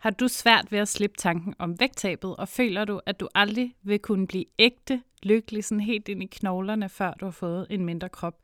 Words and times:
Har 0.00 0.10
du 0.10 0.28
svært 0.28 0.72
ved 0.72 0.78
at 0.78 0.88
slippe 0.88 1.16
tanken 1.16 1.54
om 1.58 1.80
vægttabet, 1.80 2.36
og 2.36 2.48
føler 2.48 2.84
du, 2.84 3.00
at 3.06 3.20
du 3.20 3.28
aldrig 3.34 3.74
vil 3.82 3.98
kunne 3.98 4.26
blive 4.26 4.44
ægte 4.58 5.02
lykkelig 5.22 5.64
sådan 5.64 5.80
helt 5.80 6.08
ind 6.08 6.22
i 6.22 6.26
knoglerne, 6.26 6.88
før 6.88 7.12
du 7.12 7.24
har 7.24 7.32
fået 7.32 7.66
en 7.70 7.84
mindre 7.84 8.08
krop? 8.08 8.34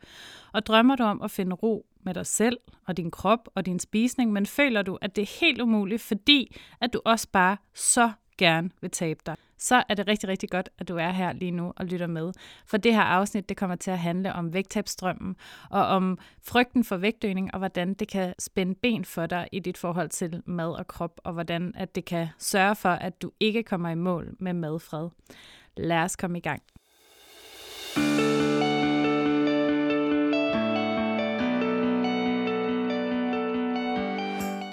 Og 0.53 0.67
drømmer 0.67 0.97
du 0.97 1.03
om 1.03 1.23
at 1.23 1.31
finde 1.31 1.55
ro 1.55 1.87
med 2.03 2.15
dig 2.15 2.27
selv 2.27 2.59
og 2.87 2.97
din 2.97 3.11
krop 3.11 3.49
og 3.55 3.67
din 3.67 3.79
spisning, 3.79 4.33
men 4.33 4.47
føler 4.47 4.83
du, 4.83 4.99
at 5.01 5.17
det 5.17 5.23
er 5.23 5.41
helt 5.41 5.61
umuligt, 5.61 6.03
fordi 6.03 6.57
at 6.81 6.93
du 6.93 7.01
også 7.05 7.29
bare 7.33 7.57
så 7.75 8.13
gerne 8.39 8.71
vil 8.81 8.91
tabe 8.91 9.21
dig, 9.27 9.37
så 9.59 9.83
er 9.89 9.95
det 9.95 10.09
rigtig, 10.09 10.29
rigtig 10.29 10.51
godt, 10.51 10.69
at 10.79 10.89
du 10.89 10.97
er 10.97 11.11
her 11.11 11.33
lige 11.33 11.51
nu 11.51 11.73
og 11.77 11.87
lytter 11.87 12.07
med. 12.07 12.33
For 12.67 12.77
det 12.77 12.95
her 12.95 13.03
afsnit, 13.03 13.49
det 13.49 13.57
kommer 13.57 13.77
til 13.77 13.91
at 13.91 13.99
handle 13.99 14.33
om 14.33 14.53
vægttabstrømmen 14.53 15.37
og 15.71 15.87
om 15.87 16.19
frygten 16.43 16.85
for 16.85 16.97
vægtøgning 16.97 17.55
og 17.55 17.59
hvordan 17.59 17.95
det 17.95 18.09
kan 18.09 18.35
spænde 18.39 18.75
ben 18.75 19.05
for 19.05 19.27
dig 19.27 19.49
i 19.53 19.59
dit 19.59 19.79
forhold 19.79 20.09
til 20.09 20.43
mad 20.47 20.71
og 20.71 20.87
krop, 20.87 21.21
og 21.25 21.33
hvordan 21.33 21.73
at 21.77 21.95
det 21.95 22.05
kan 22.05 22.29
sørge 22.39 22.77
for, 22.77 22.89
at 22.89 23.23
du 23.23 23.31
ikke 23.41 23.63
kommer 23.63 23.89
i 23.89 23.95
mål 23.95 24.37
med 24.39 24.53
madfred. 24.53 25.09
Lad 25.77 25.99
os 25.99 26.17
komme 26.17 26.39
i 26.39 26.41
gang. 26.41 26.63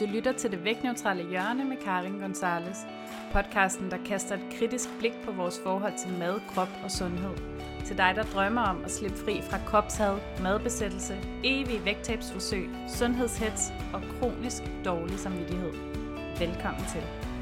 Du 0.03 0.07
lytter 0.07 0.31
til 0.31 0.51
det 0.51 0.63
vægtneutrale 0.63 1.29
hjørne 1.29 1.65
med 1.65 1.77
Karin 1.77 2.19
Gonzalez. 2.19 2.77
Podcasten, 3.33 3.91
der 3.91 3.97
kaster 4.05 4.35
et 4.35 4.53
kritisk 4.59 4.89
blik 4.99 5.13
på 5.25 5.31
vores 5.31 5.59
forhold 5.63 5.93
til 5.97 6.17
mad, 6.19 6.39
krop 6.53 6.67
og 6.83 6.91
sundhed. 6.91 7.35
Til 7.85 7.97
dig, 7.97 8.13
der 8.15 8.23
drømmer 8.23 8.61
om 8.61 8.83
at 8.85 8.91
slippe 8.91 9.17
fri 9.17 9.41
fra 9.41 9.57
kropshad, 9.67 10.17
madbesættelse, 10.41 11.17
evige 11.43 11.85
vægttabsforsøg, 11.85 12.69
sundhedshets 12.87 13.73
og 13.93 14.01
kronisk 14.19 14.63
dårlig 14.85 15.19
samvittighed. 15.19 15.73
Velkommen 16.39 16.85
til. 16.93 17.32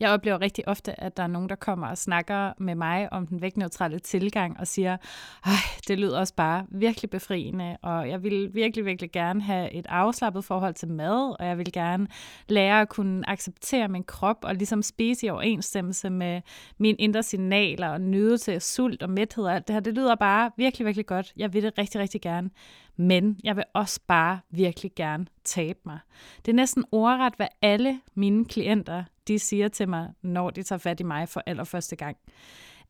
Jeg 0.00 0.10
oplever 0.10 0.40
rigtig 0.40 0.68
ofte, 0.68 1.00
at 1.00 1.16
der 1.16 1.22
er 1.22 1.26
nogen, 1.26 1.48
der 1.48 1.54
kommer 1.54 1.86
og 1.86 1.98
snakker 1.98 2.52
med 2.58 2.74
mig 2.74 3.12
om 3.12 3.26
den 3.26 3.42
vægtneutrale 3.42 3.98
tilgang 3.98 4.60
og 4.60 4.66
siger, 4.66 4.96
at 5.44 5.88
det 5.88 5.98
lyder 5.98 6.18
også 6.18 6.34
bare 6.34 6.66
virkelig 6.68 7.10
befriende, 7.10 7.76
og 7.82 8.08
jeg 8.08 8.22
vil 8.22 8.54
virkelig, 8.54 8.84
virkelig 8.84 9.12
gerne 9.12 9.42
have 9.42 9.72
et 9.72 9.86
afslappet 9.88 10.44
forhold 10.44 10.74
til 10.74 10.88
mad, 10.88 11.36
og 11.40 11.46
jeg 11.46 11.58
vil 11.58 11.72
gerne 11.72 12.06
lære 12.48 12.80
at 12.80 12.88
kunne 12.88 13.30
acceptere 13.30 13.88
min 13.88 14.04
krop 14.04 14.36
og 14.42 14.54
ligesom 14.54 14.82
spise 14.82 15.26
i 15.26 15.30
overensstemmelse 15.30 16.10
med 16.10 16.40
mine 16.78 16.96
indre 16.98 17.22
signaler 17.22 17.88
og 17.88 18.00
nyde 18.00 18.38
til 18.38 18.60
sult 18.60 19.02
og 19.02 19.10
mæthed 19.10 19.44
og 19.44 19.54
alt 19.54 19.68
det 19.68 19.74
her. 19.74 19.80
Det 19.80 19.94
lyder 19.94 20.14
bare 20.14 20.50
virkelig, 20.56 20.86
virkelig 20.86 21.06
godt. 21.06 21.32
Jeg 21.36 21.52
vil 21.52 21.62
det 21.62 21.78
rigtig, 21.78 22.00
rigtig 22.00 22.20
gerne. 22.20 22.50
Men 22.96 23.40
jeg 23.44 23.56
vil 23.56 23.64
også 23.74 24.00
bare 24.06 24.40
virkelig 24.50 24.92
gerne 24.96 25.26
tabe 25.44 25.78
mig. 25.86 25.98
Det 26.46 26.52
er 26.52 26.56
næsten 26.56 26.84
ordret, 26.92 27.34
hvad 27.36 27.48
alle 27.62 28.00
mine 28.14 28.44
klienter 28.44 29.04
de 29.28 29.38
siger 29.38 29.68
til 29.68 29.88
mig, 29.88 30.08
når 30.22 30.50
de 30.50 30.62
tager 30.62 30.78
fat 30.78 31.00
i 31.00 31.02
mig 31.02 31.28
for 31.28 31.42
allerførste 31.46 31.96
gang 31.96 32.16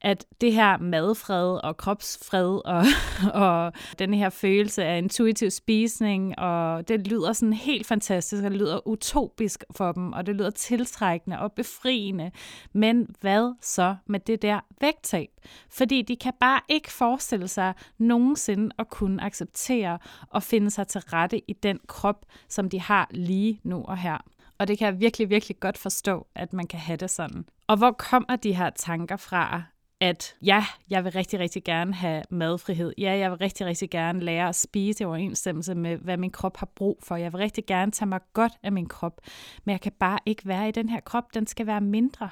at 0.01 0.27
det 0.41 0.53
her 0.53 0.79
madfred 0.79 1.65
og 1.65 1.77
kropsfred 1.77 2.61
og, 2.65 2.85
og 3.45 3.73
den 3.99 4.15
her 4.15 4.31
følelse 4.31 4.85
af 4.85 4.99
intuitiv 4.99 5.51
spisning, 5.51 6.39
og 6.39 6.89
det 6.89 7.07
lyder 7.07 7.33
sådan 7.33 7.53
helt 7.53 7.87
fantastisk, 7.87 8.45
og 8.45 8.51
det 8.51 8.59
lyder 8.59 8.89
utopisk 8.89 9.65
for 9.77 9.93
dem, 9.93 10.13
og 10.13 10.27
det 10.27 10.37
lyder 10.37 10.51
tiltrækkende 10.51 11.39
og 11.39 11.53
befriende. 11.53 12.31
Men 12.73 13.07
hvad 13.21 13.55
så 13.61 13.97
med 14.07 14.21
det 14.21 14.43
der 14.43 14.61
vægttab? 14.81 15.29
Fordi 15.71 16.03
de 16.03 16.17
kan 16.17 16.33
bare 16.41 16.61
ikke 16.69 16.93
forestille 16.93 17.49
sig 17.49 17.75
nogensinde 17.99 18.71
at 18.79 18.89
kunne 18.89 19.23
acceptere 19.23 19.99
og 20.31 20.43
finde 20.43 20.71
sig 20.71 20.87
til 20.87 21.01
rette 21.01 21.51
i 21.51 21.53
den 21.53 21.79
krop, 21.87 22.27
som 22.49 22.69
de 22.69 22.81
har 22.81 23.09
lige 23.11 23.61
nu 23.63 23.85
og 23.85 23.99
her. 23.99 24.19
Og 24.59 24.69
det 24.69 24.79
kan 24.79 24.87
jeg 24.87 25.01
virkelig, 25.01 25.31
virkelig 25.31 25.61
godt 25.61 25.79
forstå, 25.79 26.27
at 26.35 26.53
man 26.53 26.67
kan 26.67 26.79
have 26.79 26.97
det 26.97 27.11
sådan. 27.11 27.45
Og 27.67 27.77
hvor 27.77 27.91
kommer 27.91 28.37
de 28.37 28.55
her 28.55 28.71
tanker 28.71 29.17
fra? 29.17 29.63
At 30.01 30.35
ja, 30.43 30.65
jeg 30.91 31.05
vil 31.05 31.13
rigtig, 31.13 31.41
rigtig 31.41 31.65
gerne 31.65 31.95
have 31.95 32.23
madfrihed. 32.31 32.93
Ja, 32.99 33.19
jeg 33.19 33.31
vil 33.31 33.39
rigtig, 33.39 33.67
rigtig 33.67 33.91
gerne 33.91 34.21
lære 34.21 34.49
at 34.49 34.55
spise 34.55 35.03
i 35.03 35.07
overensstemmelse 35.07 35.75
med, 35.75 35.97
hvad 35.97 36.17
min 36.17 36.31
krop 36.31 36.57
har 36.57 36.67
brug 36.67 36.99
for. 37.03 37.17
Jeg 37.17 37.33
vil 37.33 37.39
rigtig 37.39 37.67
gerne 37.67 37.93
tage 37.93 38.09
mig 38.09 38.21
godt 38.33 38.53
af 38.63 38.73
min 38.73 38.87
krop, 38.87 39.21
men 39.65 39.73
jeg 39.73 39.81
kan 39.81 39.93
bare 39.93 40.19
ikke 40.27 40.49
være 40.49 40.69
i 40.69 40.73
den 40.73 40.89
her 40.89 41.01
krop. 41.01 41.35
Den 41.35 41.47
skal 41.47 41.67
være 41.67 41.81
mindre. 41.81 42.31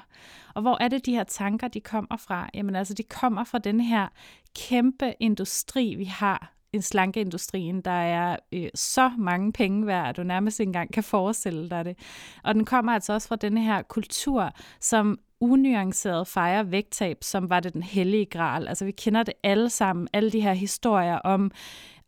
Og 0.55 0.61
hvor 0.61 0.77
er 0.81 0.87
det, 0.87 1.05
de 1.05 1.15
her 1.15 1.23
tanker, 1.23 1.67
de 1.67 1.81
kommer 1.81 2.17
fra? 2.17 2.49
Jamen 2.53 2.75
altså, 2.75 2.93
de 2.93 3.03
kommer 3.03 3.43
fra 3.43 3.57
den 3.57 3.81
her 3.81 4.07
kæmpe 4.55 5.13
industri, 5.19 5.95
vi 5.95 6.05
har 6.05 6.53
en 6.73 6.81
slankeindustrien, 6.81 7.81
der 7.81 7.91
er 7.91 8.37
øh, 8.53 8.69
så 8.75 9.11
mange 9.17 9.53
penge 9.53 9.87
værd, 9.87 10.09
at 10.09 10.17
du 10.17 10.23
nærmest 10.23 10.59
ikke 10.59 10.69
engang 10.69 10.93
kan 10.93 11.03
forestille 11.03 11.69
dig 11.69 11.85
det. 11.85 11.97
Og 12.43 12.55
den 12.55 12.65
kommer 12.65 12.93
altså 12.93 13.13
også 13.13 13.27
fra 13.27 13.35
den 13.35 13.57
her 13.57 13.81
kultur, 13.81 14.51
som 14.79 15.19
unuanceret 15.41 16.27
fejrer 16.27 16.63
vægttab, 16.63 17.17
som 17.21 17.49
var 17.49 17.59
det 17.59 17.73
den 17.73 17.83
hellige 17.83 18.25
gral. 18.25 18.67
Altså 18.67 18.85
vi 18.85 18.91
kender 18.91 19.23
det 19.23 19.33
alle 19.43 19.69
sammen, 19.69 20.07
alle 20.13 20.31
de 20.31 20.41
her 20.41 20.53
historier 20.53 21.15
om, 21.15 21.51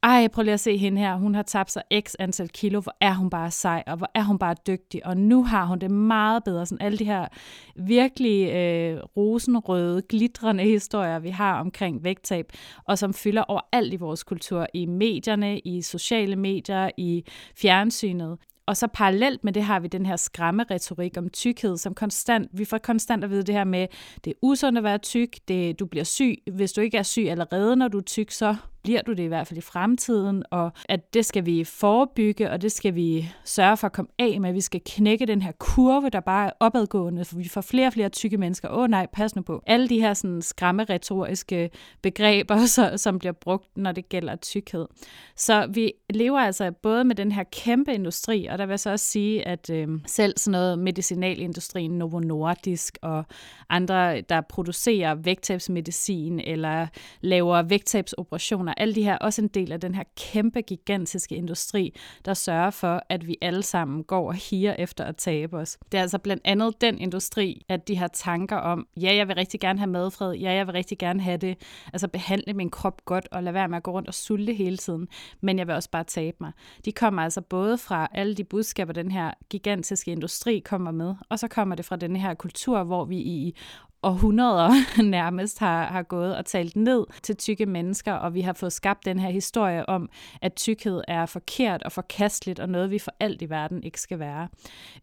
ej, 0.04 0.28
prøv 0.28 0.44
lige 0.44 0.54
at 0.54 0.60
se 0.60 0.78
hende 0.78 1.02
her, 1.02 1.16
hun 1.16 1.36
har 1.36 1.42
tabt 1.44 1.72
sig 1.72 1.84
x 2.02 2.14
antal 2.20 2.50
kilo, 2.50 2.80
hvor 2.80 2.96
er 3.02 3.14
hun 3.14 3.30
bare 3.30 3.52
sej, 3.52 3.84
og 3.88 3.98
hvor 3.98 4.12
er 4.16 4.24
hun 4.24 4.40
bare 4.40 4.56
dygtig, 4.68 5.06
og 5.06 5.18
nu 5.18 5.44
har 5.44 5.66
hun 5.66 5.80
det 5.80 5.92
meget 5.92 6.44
bedre. 6.44 6.66
Sådan 6.66 6.86
alle 6.86 6.98
de 6.98 7.06
her 7.06 7.28
virkelig 7.76 8.52
øh, 8.52 9.00
rosenrøde, 9.18 10.02
glitrende 10.10 10.64
historier, 10.64 11.20
vi 11.20 11.30
har 11.30 11.60
omkring 11.60 12.04
vægttab, 12.04 12.46
og 12.86 12.98
som 12.98 13.14
fylder 13.14 13.44
overalt 13.44 13.94
i 13.94 13.98
vores 13.98 14.24
kultur, 14.24 14.68
i 14.74 14.86
medierne, 14.86 15.60
i 15.60 15.82
sociale 15.82 16.36
medier, 16.36 16.90
i 16.98 17.24
fjernsynet. 17.56 18.38
Og 18.66 18.78
så 18.78 18.88
parallelt 18.88 19.44
med 19.44 19.54
det 19.54 19.64
har 19.64 19.80
vi 19.80 19.88
den 19.88 20.06
her 20.06 20.16
skræmmeretorik 20.16 21.18
om 21.18 21.30
tykkhed, 21.30 21.78
som 21.78 21.94
konstant, 21.94 22.50
vi 22.54 22.66
får 22.66 22.78
konstant 22.78 23.24
at 23.24 23.30
vide 23.30 23.44
det 23.44 23.56
her 23.56 23.64
med, 23.64 23.88
det 24.26 24.32
er 24.32 24.36
usundt 24.42 24.78
at 24.78 24.84
være 24.84 24.98
tyk, 24.98 25.38
det, 25.48 25.80
du 25.80 25.86
bliver 25.86 26.04
syg, 26.04 26.36
hvis 26.52 26.74
du 26.74 26.82
ikke 26.82 26.98
er 26.98 27.04
syg 27.04 27.28
allerede, 27.30 27.76
når 27.76 27.88
du 27.88 27.98
er 27.98 28.02
tyk, 28.02 28.32
så 28.32 28.56
bliver 28.84 29.02
du 29.02 29.12
det 29.12 29.24
i 29.24 29.28
hvert 29.28 29.48
fald 29.48 29.58
i 29.58 29.62
fremtiden, 29.62 30.44
og 30.52 30.72
at 30.90 31.14
det 31.14 31.26
skal 31.26 31.46
vi 31.46 31.64
forebygge, 31.64 32.52
og 32.52 32.62
det 32.62 32.72
skal 32.72 32.96
vi 32.96 33.30
sørge 33.46 33.78
for 33.78 33.88
at 33.88 33.94
komme 33.94 34.12
af 34.20 34.42
med. 34.42 34.54
Vi 34.54 34.62
skal 34.62 34.82
knække 34.86 35.26
den 35.26 35.42
her 35.42 35.52
kurve, 35.52 36.10
der 36.10 36.20
bare 36.20 36.48
er 36.48 36.52
opadgående, 36.60 37.26
for 37.26 37.36
vi 37.36 37.50
får 37.50 37.62
flere 37.62 37.88
og 37.88 37.94
flere 37.94 38.10
tykke 38.10 38.38
mennesker. 38.38 38.70
Åh 38.70 38.78
oh, 38.78 38.90
nej, 38.90 39.08
pas 39.14 39.36
nu 39.36 39.42
på. 39.42 39.64
Alle 39.68 39.90
de 39.90 40.02
her 40.02 40.14
sådan, 40.14 40.42
skræmmeretoriske 40.42 41.70
begreber, 42.02 42.66
så, 42.76 42.94
som 42.98 43.20
bliver 43.20 43.34
brugt, 43.34 43.78
når 43.78 43.92
det 43.92 44.10
gælder 44.10 44.36
tykkhed. 44.36 44.88
Så 45.36 45.68
vi 45.74 45.94
lever 46.10 46.40
altså 46.40 46.72
både 46.72 47.04
med 47.04 47.16
den 47.16 47.32
her 47.32 47.44
kæmpe 47.44 47.94
industri, 47.94 48.46
og 48.46 48.58
der 48.58 48.66
vil 48.66 48.72
jeg 48.72 48.80
så 48.80 48.90
også 48.90 49.06
sige, 49.06 49.48
at 49.48 49.70
øh, 49.70 49.88
selv 50.06 50.34
sådan 50.38 50.52
noget 50.52 50.80
medicinalindustrien, 50.80 51.92
Novo 51.92 52.20
Nordisk 52.20 52.98
og 53.02 53.24
andre, 53.70 54.22
der 54.22 54.42
producerer 54.42 55.16
vægttabsmedicin 55.16 56.40
eller 56.40 56.88
laver 57.22 57.62
vægttabsoperationer, 57.62 58.71
og 58.72 58.82
alle 58.82 58.96
de 58.96 59.04
her 59.04 59.18
også 59.18 59.42
en 59.42 59.48
del 59.48 59.72
af 59.72 59.80
den 59.80 59.96
her 59.96 60.04
kæmpe, 60.18 60.62
gigantiske 60.62 61.36
industri, 61.36 61.96
der 62.26 62.34
sørger 62.34 62.70
for, 62.70 63.04
at 63.10 63.28
vi 63.28 63.38
alle 63.42 63.64
sammen 63.64 64.04
går 64.04 64.28
og 64.28 64.34
higer 64.34 64.74
efter 64.74 65.04
at 65.04 65.16
tabe 65.16 65.58
os. 65.58 65.78
Det 65.92 65.98
er 65.98 66.02
altså 66.02 66.18
blandt 66.20 66.42
andet 66.46 66.82
den 66.82 67.00
industri, 67.00 67.66
at 67.70 67.88
de 67.88 67.98
har 67.98 68.08
tanker 68.08 68.58
om, 68.58 68.88
ja, 68.98 69.16
jeg 69.16 69.28
vil 69.28 69.36
rigtig 69.36 69.60
gerne 69.60 69.80
have 69.80 69.90
madfred, 69.90 70.34
ja, 70.34 70.54
jeg 70.54 70.68
vil 70.68 70.74
rigtig 70.74 70.98
gerne 70.98 71.22
have 71.22 71.38
det, 71.38 71.58
altså 71.94 72.08
behandle 72.08 72.54
min 72.54 72.70
krop 72.70 73.06
godt 73.06 73.28
og 73.32 73.44
lade 73.44 73.54
være 73.54 73.68
med 73.68 73.78
at 73.78 73.84
gå 73.84 73.92
rundt 73.92 74.08
og 74.08 74.14
sulte 74.14 74.54
hele 74.54 74.78
tiden, 74.78 75.08
men 75.42 75.60
jeg 75.60 75.68
vil 75.68 75.76
også 75.76 75.90
bare 75.90 76.04
tabe 76.04 76.38
mig. 76.40 76.52
De 76.86 76.92
kommer 76.92 77.22
altså 77.22 77.42
både 77.42 77.78
fra 77.78 78.08
alle 78.14 78.36
de 78.36 78.44
budskaber, 78.44 78.94
den 78.94 79.12
her 79.12 79.32
gigantiske 79.50 80.12
industri 80.12 80.60
kommer 80.60 80.92
med, 80.92 81.16
og 81.30 81.40
så 81.40 81.48
kommer 81.48 81.76
det 81.76 81.86
fra 81.86 81.96
den 81.96 82.16
her 82.16 82.34
kultur, 82.34 82.84
hvor 82.84 83.06
vi 83.06 83.18
i 83.18 83.56
århundreder 84.04 84.72
nærmest 85.18 85.60
har, 85.60 85.86
har 85.86 86.04
gået 86.04 86.38
og 86.38 86.46
talt 86.46 86.76
ned 86.76 87.06
til 87.24 87.38
tykke 87.38 87.66
mennesker, 87.66 88.14
og 88.14 88.34
vi 88.34 88.42
har 88.42 88.54
fået 88.54 88.74
skabt 88.74 89.06
den 89.06 89.20
her 89.20 89.30
historie 89.30 89.90
om, 89.90 90.10
at 90.42 90.54
tykkhed 90.54 91.02
er 91.08 91.26
forkert 91.26 91.84
og 91.84 91.92
forkasteligt, 91.92 92.60
og 92.60 92.70
noget 92.70 92.92
vi 92.92 93.00
for 93.00 93.14
alt 93.20 93.42
i 93.42 93.50
verden 93.50 93.84
ikke 93.84 94.02
skal 94.02 94.20
være. 94.20 94.48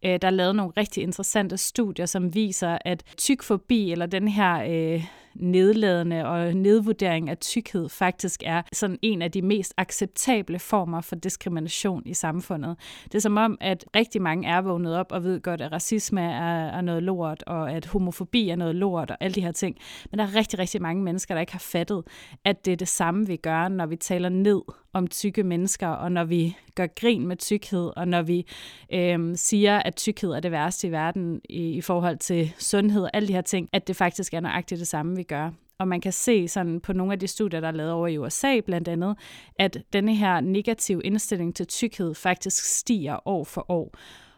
Øh, 0.05 0.19
der 0.21 0.27
er 0.27 0.31
lavet 0.31 0.55
nogle 0.55 0.73
rigtig 0.77 1.03
interessante 1.03 1.57
studier, 1.57 2.05
som 2.05 2.35
viser, 2.35 2.77
at 2.85 3.03
tykfobi, 3.17 3.91
eller 3.91 4.05
den 4.05 4.27
her 4.27 4.63
øh, 4.95 5.05
nedladende 5.35 6.25
og 6.25 6.53
nedvurdering 6.53 7.29
af 7.29 7.37
tykkhed 7.37 7.89
faktisk 7.89 8.43
er 8.45 8.61
sådan 8.73 8.99
en 9.01 9.21
af 9.21 9.31
de 9.31 9.41
mest 9.41 9.73
acceptable 9.77 10.59
former 10.59 11.01
for 11.01 11.15
diskrimination 11.15 12.03
i 12.05 12.13
samfundet. 12.13 12.77
Det 13.03 13.15
er 13.15 13.19
som 13.19 13.37
om, 13.37 13.57
at 13.61 13.85
rigtig 13.95 14.21
mange 14.21 14.47
er 14.47 14.61
vågnet 14.61 14.95
op 14.95 15.11
og 15.11 15.23
ved 15.23 15.41
godt, 15.41 15.61
at 15.61 15.71
racisme 15.71 16.21
er, 16.21 16.69
er 16.69 16.81
noget 16.81 17.03
lort, 17.03 17.43
og 17.47 17.71
at 17.71 17.85
homofobi 17.85 18.49
er 18.49 18.55
noget 18.55 18.75
lort, 18.75 19.11
og 19.11 19.17
alle 19.19 19.35
de 19.35 19.41
her 19.41 19.51
ting. 19.51 19.77
Men 20.11 20.19
der 20.19 20.25
er 20.25 20.35
rigtig, 20.35 20.59
rigtig 20.59 20.81
mange 20.81 21.03
mennesker, 21.03 21.33
der 21.33 21.41
ikke 21.41 21.51
har 21.51 21.59
fattet, 21.59 22.03
at 22.45 22.65
det 22.65 22.71
er 22.71 22.77
det 22.77 22.87
samme, 22.87 23.27
vi 23.27 23.35
gør, 23.35 23.67
når 23.67 23.85
vi 23.85 23.95
taler 23.95 24.29
ned 24.29 24.61
om 24.93 25.07
tykke 25.07 25.43
mennesker, 25.43 25.87
og 25.87 26.11
når 26.11 26.23
vi 26.23 26.57
gør 26.75 26.87
grin 26.87 27.27
med 27.27 27.37
tykkhed, 27.37 27.91
og 27.95 28.07
når 28.07 28.21
vi 28.21 28.45
øh, 28.93 29.35
siger, 29.35 29.79
at 29.79 29.95
tykkhed 29.95 30.31
er 30.31 30.39
det 30.39 30.51
værste 30.51 30.87
i 30.87 30.91
verden 30.91 31.41
i, 31.49 31.69
i 31.69 31.81
forhold 31.81 32.17
til 32.17 32.53
sundhed 32.57 33.03
og 33.03 33.09
alle 33.13 33.27
de 33.27 33.33
her 33.33 33.41
ting, 33.41 33.69
at 33.73 33.87
det 33.87 33.95
faktisk 33.95 34.33
er 34.33 34.39
nøjagtigt 34.39 34.79
det 34.79 34.87
samme, 34.87 35.18
vi 35.19 35.23
gør. 35.23 35.51
og 35.79 35.87
man 35.87 36.01
kan 36.01 36.11
se 36.11 36.47
sådan 36.47 36.79
på 36.79 36.93
nogle 36.93 37.13
af 37.13 37.19
de 37.19 37.27
studier, 37.27 37.59
der 37.59 37.67
er 37.67 37.71
lavet 37.71 37.91
over 37.91 38.07
i 38.07 38.17
USA 38.17 38.59
blandt 38.59 38.87
andet, 38.87 39.15
at 39.55 39.77
denne 39.93 40.15
her 40.15 40.41
negative 40.41 41.01
indstilling 41.03 41.55
til 41.55 41.67
tykkhed 41.67 42.15
faktisk 42.15 42.65
stiger 42.65 43.27
år 43.27 43.43
for 43.43 43.71
år. 43.71 43.93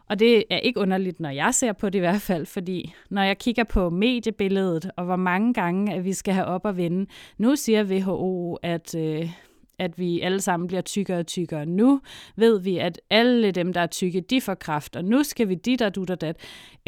Og 0.08 0.18
det 0.18 0.44
er 0.50 0.58
ikke 0.58 0.80
underligt, 0.80 1.20
når 1.20 1.30
jeg 1.30 1.54
ser 1.54 1.72
på 1.72 1.88
det 1.88 1.98
i 1.98 2.00
hvert 2.00 2.20
fald, 2.20 2.46
fordi 2.46 2.94
når 3.10 3.22
jeg 3.22 3.38
kigger 3.38 3.64
på 3.64 3.90
mediebilledet, 3.90 4.90
og 4.96 5.04
hvor 5.04 5.16
mange 5.16 5.54
gange 5.54 5.94
at 5.94 6.04
vi 6.04 6.12
skal 6.12 6.34
have 6.34 6.46
op 6.46 6.64
og 6.64 6.76
vende, 6.76 7.06
nu 7.38 7.56
siger 7.56 7.84
WHO, 7.84 8.54
at 8.62 8.94
øh, 8.94 9.30
at 9.78 9.98
vi 9.98 10.20
alle 10.20 10.40
sammen 10.40 10.66
bliver 10.66 10.80
tykkere 10.80 11.18
og 11.18 11.26
tykkere. 11.26 11.66
Nu 11.66 12.00
ved 12.36 12.60
vi, 12.60 12.78
at 12.78 13.00
alle 13.10 13.50
dem, 13.50 13.72
der 13.72 13.80
er 13.80 13.86
tykke, 13.86 14.20
de 14.20 14.40
får 14.40 14.54
kraft, 14.54 14.96
og 14.96 15.04
nu 15.04 15.22
skal 15.22 15.48
vi 15.48 15.54
dit 15.54 15.82
og 15.82 15.94
dut 15.94 16.10
og 16.10 16.20
dat. 16.20 16.36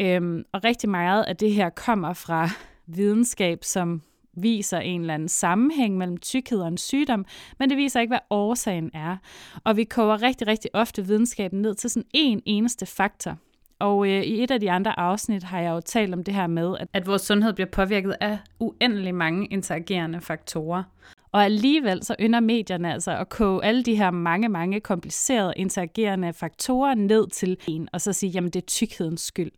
Øhm, 0.01 0.43
og 0.51 0.63
rigtig 0.63 0.89
meget 0.89 1.23
af 1.23 1.35
det 1.35 1.53
her 1.53 1.69
kommer 1.69 2.13
fra 2.13 2.49
videnskab, 2.87 3.63
som 3.63 4.01
viser 4.37 4.79
en 4.79 5.01
eller 5.01 5.13
anden 5.13 5.29
sammenhæng 5.29 5.97
mellem 5.97 6.17
tykkhed 6.17 6.59
og 6.59 6.67
en 6.67 6.77
sygdom, 6.77 7.25
men 7.59 7.69
det 7.69 7.77
viser 7.77 7.99
ikke, 7.99 8.11
hvad 8.11 8.19
årsagen 8.29 8.91
er. 8.93 9.17
Og 9.63 9.77
vi 9.77 9.83
koger 9.83 10.21
rigtig, 10.21 10.47
rigtig 10.47 10.71
ofte 10.73 11.05
videnskaben 11.05 11.61
ned 11.61 11.75
til 11.75 11.89
sådan 11.89 12.07
en 12.13 12.41
eneste 12.45 12.85
faktor. 12.85 13.37
Og 13.79 14.07
øh, 14.07 14.23
i 14.23 14.43
et 14.43 14.51
af 14.51 14.59
de 14.59 14.71
andre 14.71 14.99
afsnit 14.99 15.43
har 15.43 15.59
jeg 15.59 15.71
jo 15.71 15.79
talt 15.79 16.13
om 16.13 16.23
det 16.23 16.33
her 16.33 16.47
med, 16.47 16.77
at, 16.79 16.87
at 16.93 17.07
vores 17.07 17.21
sundhed 17.21 17.53
bliver 17.53 17.69
påvirket 17.69 18.15
af 18.21 18.37
uendelig 18.59 19.15
mange 19.15 19.45
interagerende 19.45 20.21
faktorer. 20.21 20.83
Og 21.31 21.45
alligevel 21.45 22.03
så 22.03 22.15
ynder 22.19 22.39
medierne 22.39 22.93
altså 22.93 23.17
at 23.17 23.29
koge 23.29 23.65
alle 23.65 23.83
de 23.83 23.95
her 23.95 24.11
mange, 24.11 24.49
mange 24.49 24.79
komplicerede 24.79 25.53
interagerende 25.55 26.33
faktorer 26.33 26.95
ned 26.95 27.27
til 27.27 27.57
en, 27.67 27.89
og 27.93 28.01
så 28.01 28.13
sige, 28.13 28.29
jamen 28.29 28.49
det 28.49 28.61
er 28.61 28.65
tykkhedens 28.65 29.21
skyld. 29.21 29.51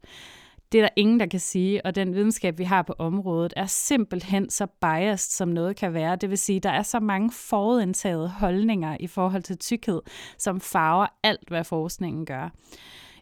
Det 0.71 0.77
er 0.77 0.81
der 0.81 0.89
ingen, 0.95 1.19
der 1.19 1.25
kan 1.25 1.39
sige, 1.39 1.85
og 1.85 1.95
den 1.95 2.15
videnskab, 2.15 2.57
vi 2.57 2.63
har 2.63 2.81
på 2.81 2.93
området, 2.97 3.53
er 3.55 3.65
simpelthen 3.65 4.49
så 4.49 4.67
biased, 4.81 5.31
som 5.31 5.49
noget 5.49 5.75
kan 5.75 5.93
være. 5.93 6.15
Det 6.15 6.29
vil 6.29 6.37
sige, 6.37 6.59
der 6.59 6.69
er 6.69 6.83
så 6.83 6.99
mange 6.99 7.31
forudindtagede 7.31 8.29
holdninger 8.29 8.97
i 8.99 9.07
forhold 9.07 9.43
til 9.43 9.57
tykkhed, 9.57 10.01
som 10.37 10.61
farver 10.61 11.07
alt, 11.23 11.49
hvad 11.49 11.63
forskningen 11.63 12.25
gør. 12.25 12.49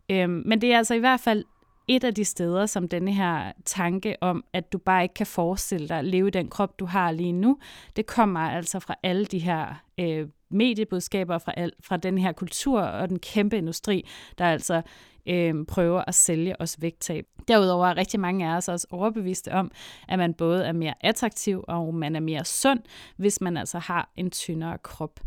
Øhm, 0.09 0.43
men 0.45 0.61
det 0.61 0.73
er 0.73 0.77
altså 0.77 0.93
i 0.93 0.99
hvert 0.99 1.19
fald 1.19 1.43
et 1.87 2.03
af 2.03 2.13
de 2.13 2.25
steder, 2.25 2.65
som 2.65 2.87
denne 2.87 3.13
her 3.13 3.51
tanke 3.65 4.15
om, 4.21 4.43
at 4.53 4.73
du 4.73 4.77
bare 4.77 5.03
ikke 5.03 5.13
kan 5.13 5.27
forestille 5.27 5.87
dig 5.87 5.99
at 5.99 6.05
leve 6.05 6.27
i 6.27 6.31
den 6.31 6.47
krop, 6.47 6.79
du 6.79 6.85
har 6.85 7.11
lige 7.11 7.31
nu, 7.31 7.57
det 7.95 8.05
kommer 8.05 8.39
altså 8.39 8.79
fra 8.79 8.95
alle 9.03 9.25
de 9.25 9.39
her 9.39 9.83
øh, 9.99 10.27
mediebudskaber, 10.49 11.37
fra, 11.37 11.53
al, 11.57 11.71
fra 11.83 11.97
den 11.97 12.17
her 12.17 12.31
kultur 12.31 12.81
og 12.81 13.09
den 13.09 13.19
kæmpe 13.19 13.57
industri, 13.57 14.07
der 14.37 14.45
altså 14.45 14.81
øh, 15.27 15.65
prøver 15.67 16.03
at 16.07 16.15
sælge 16.15 16.61
os 16.61 16.81
vægttab. 16.81 17.25
Derudover 17.47 17.87
er 17.87 17.97
rigtig 17.97 18.19
mange 18.19 18.47
af 18.49 18.57
os 18.57 18.67
også 18.67 18.87
overbeviste 18.89 19.51
om, 19.51 19.71
at 20.07 20.19
man 20.19 20.33
både 20.33 20.65
er 20.65 20.71
mere 20.71 20.93
attraktiv 21.01 21.63
og 21.67 21.93
man 21.93 22.15
er 22.15 22.19
mere 22.19 22.45
sund, 22.45 22.79
hvis 23.17 23.41
man 23.41 23.57
altså 23.57 23.79
har 23.79 24.11
en 24.15 24.31
tyndere 24.31 24.77
krop. 24.77 25.19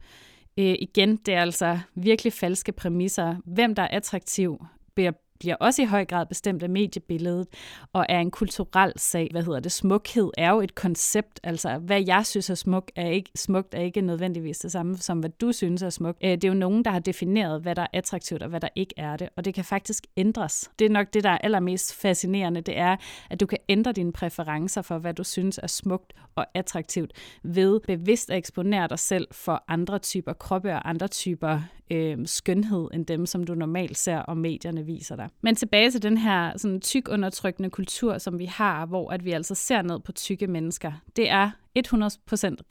Øh, 0.58 0.76
igen, 0.80 1.16
det 1.16 1.34
er 1.34 1.40
altså 1.40 1.78
virkelig 1.94 2.32
falske 2.32 2.72
præmisser. 2.72 3.36
Hvem 3.44 3.74
der 3.74 3.82
er 3.82 3.88
attraktiv, 3.88 4.66
bliver 4.94 5.12
bliver 5.38 5.56
også 5.60 5.82
i 5.82 5.84
høj 5.84 6.04
grad 6.04 6.26
bestemt 6.26 6.62
af 6.62 6.70
mediebilledet 6.70 7.46
og 7.92 8.06
er 8.08 8.20
en 8.20 8.30
kulturel 8.30 8.92
sag. 8.96 9.28
Hvad 9.30 9.42
hedder 9.42 9.60
det? 9.60 9.72
Smukhed 9.72 10.30
er 10.38 10.50
jo 10.50 10.60
et 10.60 10.74
koncept. 10.74 11.40
Altså, 11.42 11.78
hvad 11.78 12.04
jeg 12.06 12.26
synes 12.26 12.50
er 12.50 12.54
smuk, 12.54 12.90
er 12.96 13.08
ikke, 13.08 13.30
smukt 13.34 13.74
er 13.74 13.80
ikke 13.80 14.00
nødvendigvis 14.00 14.58
det 14.58 14.72
samme 14.72 14.96
som, 14.96 15.18
hvad 15.18 15.30
du 15.30 15.52
synes 15.52 15.82
er 15.82 15.90
smukt. 15.90 16.18
Øh, 16.24 16.30
det 16.30 16.44
er 16.44 16.48
jo 16.48 16.54
nogen, 16.54 16.84
der 16.84 16.90
har 16.90 16.98
defineret, 16.98 17.62
hvad 17.62 17.74
der 17.74 17.82
er 17.82 17.86
attraktivt 17.92 18.42
og 18.42 18.48
hvad 18.48 18.60
der 18.60 18.68
ikke 18.74 18.94
er 18.96 19.16
det. 19.16 19.28
Og 19.36 19.44
det 19.44 19.54
kan 19.54 19.64
faktisk 19.64 20.06
ændres. 20.16 20.70
Det 20.78 20.84
er 20.84 20.90
nok 20.90 21.14
det, 21.14 21.24
der 21.24 21.30
er 21.30 21.38
allermest 21.38 21.94
fascinerende. 21.94 22.60
Det 22.60 22.78
er, 22.78 22.96
at 23.30 23.40
du 23.40 23.46
kan 23.46 23.58
ændre 23.68 23.92
dine 23.92 24.12
præferencer 24.12 24.82
for, 24.82 24.98
hvad 24.98 25.14
du 25.14 25.24
synes 25.24 25.60
er 25.62 25.66
smukt 25.66 26.12
og 26.34 26.46
attraktivt 26.54 27.12
ved 27.42 27.80
bevidst 27.80 28.30
at 28.30 28.38
eksponere 28.38 28.88
dig 28.88 28.98
selv 28.98 29.28
for 29.32 29.64
andre 29.68 29.98
typer 29.98 30.32
kroppe 30.32 30.72
og 30.72 30.88
andre 30.88 31.08
typer 31.08 31.60
øh, 31.90 32.18
skønhed 32.24 32.88
end 32.94 33.06
dem, 33.06 33.26
som 33.26 33.44
du 33.44 33.54
normalt 33.54 33.98
ser, 33.98 34.18
og 34.18 34.36
medierne 34.36 34.86
viser 34.86 35.16
dig. 35.16 35.28
Men 35.40 35.54
tilbage 35.54 35.90
til 35.90 36.02
den 36.02 36.16
her 36.16 36.52
sådan, 36.56 36.80
tyk 36.80 37.08
undertrykkende 37.08 37.70
kultur, 37.70 38.18
som 38.18 38.38
vi 38.38 38.44
har, 38.44 38.86
hvor 38.86 39.10
at 39.10 39.24
vi 39.24 39.32
altså 39.32 39.54
ser 39.54 39.82
ned 39.82 40.00
på 40.00 40.12
tykke 40.12 40.46
mennesker. 40.46 40.92
Det 41.16 41.30
er 41.30 41.50
100% 41.78 41.80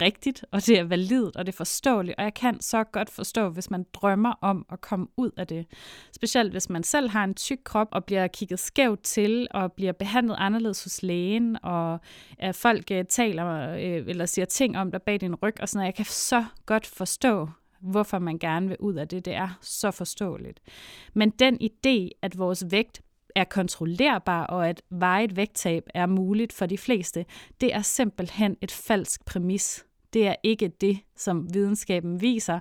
rigtigt, 0.02 0.46
og 0.52 0.66
det 0.66 0.80
er 0.80 0.84
validt, 0.84 1.36
og 1.36 1.46
det 1.46 1.54
er 1.54 1.58
forståeligt, 1.58 2.18
og 2.18 2.24
jeg 2.24 2.34
kan 2.34 2.62
så 2.62 2.84
godt 2.84 3.10
forstå, 3.10 3.50
hvis 3.50 3.72
man 3.72 3.86
drømmer 3.94 4.34
om 4.42 4.66
at 4.72 4.82
komme 4.82 5.08
ud 5.18 5.32
af 5.38 5.48
det. 5.48 5.66
Specielt 6.16 6.52
hvis 6.52 6.70
man 6.70 6.84
selv 6.84 7.10
har 7.10 7.24
en 7.24 7.34
tyk 7.34 7.60
krop, 7.64 7.88
og 7.92 8.06
bliver 8.06 8.28
kigget 8.28 8.60
skævt 8.60 9.04
til, 9.04 9.48
og 9.52 9.72
bliver 9.72 9.92
behandlet 9.92 10.36
anderledes 10.40 10.84
hos 10.84 11.04
lægen, 11.04 11.58
og 11.64 12.00
at 12.40 12.56
folk 12.56 12.92
øh, 12.92 13.06
taler 13.06 13.70
øh, 13.70 14.04
eller 14.08 14.26
siger 14.26 14.46
ting 14.46 14.78
om 14.78 14.92
dig 14.92 15.02
bag 15.02 15.22
din 15.22 15.36
ryg, 15.36 15.62
og 15.62 15.70
sådan 15.70 15.80
noget. 15.80 15.88
Jeg 15.88 15.96
kan 15.96 16.06
så 16.06 16.46
godt 16.66 16.86
forstå, 16.86 17.50
hvorfor 17.82 18.20
man 18.20 18.38
gerne 18.40 18.68
vil 18.68 18.78
ud 18.80 18.94
af 18.96 19.08
det. 19.08 19.26
Det 19.26 19.34
er 19.34 19.58
så 19.62 19.92
forståeligt. 19.92 20.60
Men 21.14 21.30
den 21.30 21.58
idé, 21.62 22.10
at 22.22 22.38
vores 22.38 22.66
vægt 22.70 23.02
er 23.36 23.44
kontrollerbar, 23.44 24.46
og 24.46 24.70
at 24.70 24.82
vejet 24.90 25.36
vægttab 25.36 25.84
er 25.94 26.06
muligt 26.06 26.54
for 26.54 26.66
de 26.66 26.78
fleste, 26.78 27.26
det 27.62 27.74
er 27.74 27.82
simpelthen 27.82 28.58
et 28.62 28.72
falsk 28.72 29.26
præmis. 29.26 29.86
Det 30.14 30.28
er 30.28 30.36
ikke 30.44 30.68
det, 30.68 31.00
som 31.16 31.54
videnskaben 31.54 32.22
viser. 32.22 32.60